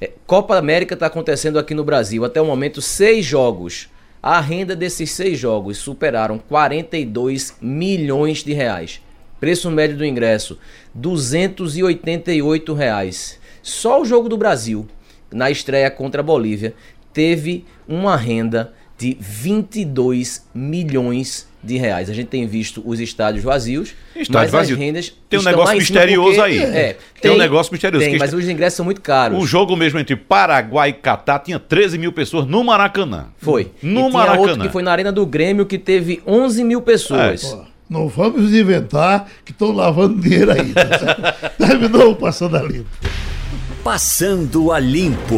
[0.00, 2.24] É, Copa América está acontecendo aqui no Brasil.
[2.24, 3.88] Até o momento, seis jogos.
[4.22, 9.00] A renda desses seis jogos superaram 42 milhões de reais.
[9.40, 10.56] Preço médio do ingresso,
[10.94, 13.40] 288 reais.
[13.60, 14.86] Só o jogo do Brasil,
[15.32, 16.74] na estreia contra a Bolívia,
[17.12, 18.72] teve uma renda
[19.02, 22.08] de 22 milhões de reais.
[22.08, 24.76] A gente tem visto os estádios vazios, Estádio mas vazio.
[24.76, 26.58] as rendas tem um negócio misterioso porque, aí.
[26.62, 28.06] É, tem, tem, um negócio misterioso.
[28.06, 29.42] Tem, mas os ingressos são muito caros.
[29.42, 33.26] O jogo mesmo entre Paraguai e Catar tinha 13 mil pessoas no Maracanã.
[33.38, 33.72] Foi.
[33.82, 34.40] No e Maracanã.
[34.40, 37.42] outro que foi na Arena do Grêmio que teve 11 mil pessoas.
[37.52, 37.72] É.
[37.90, 40.72] Não vamos inventar que estão lavando dinheiro aí.
[41.58, 42.86] Terminou passando a limpo.
[43.82, 45.36] Passando a limpo.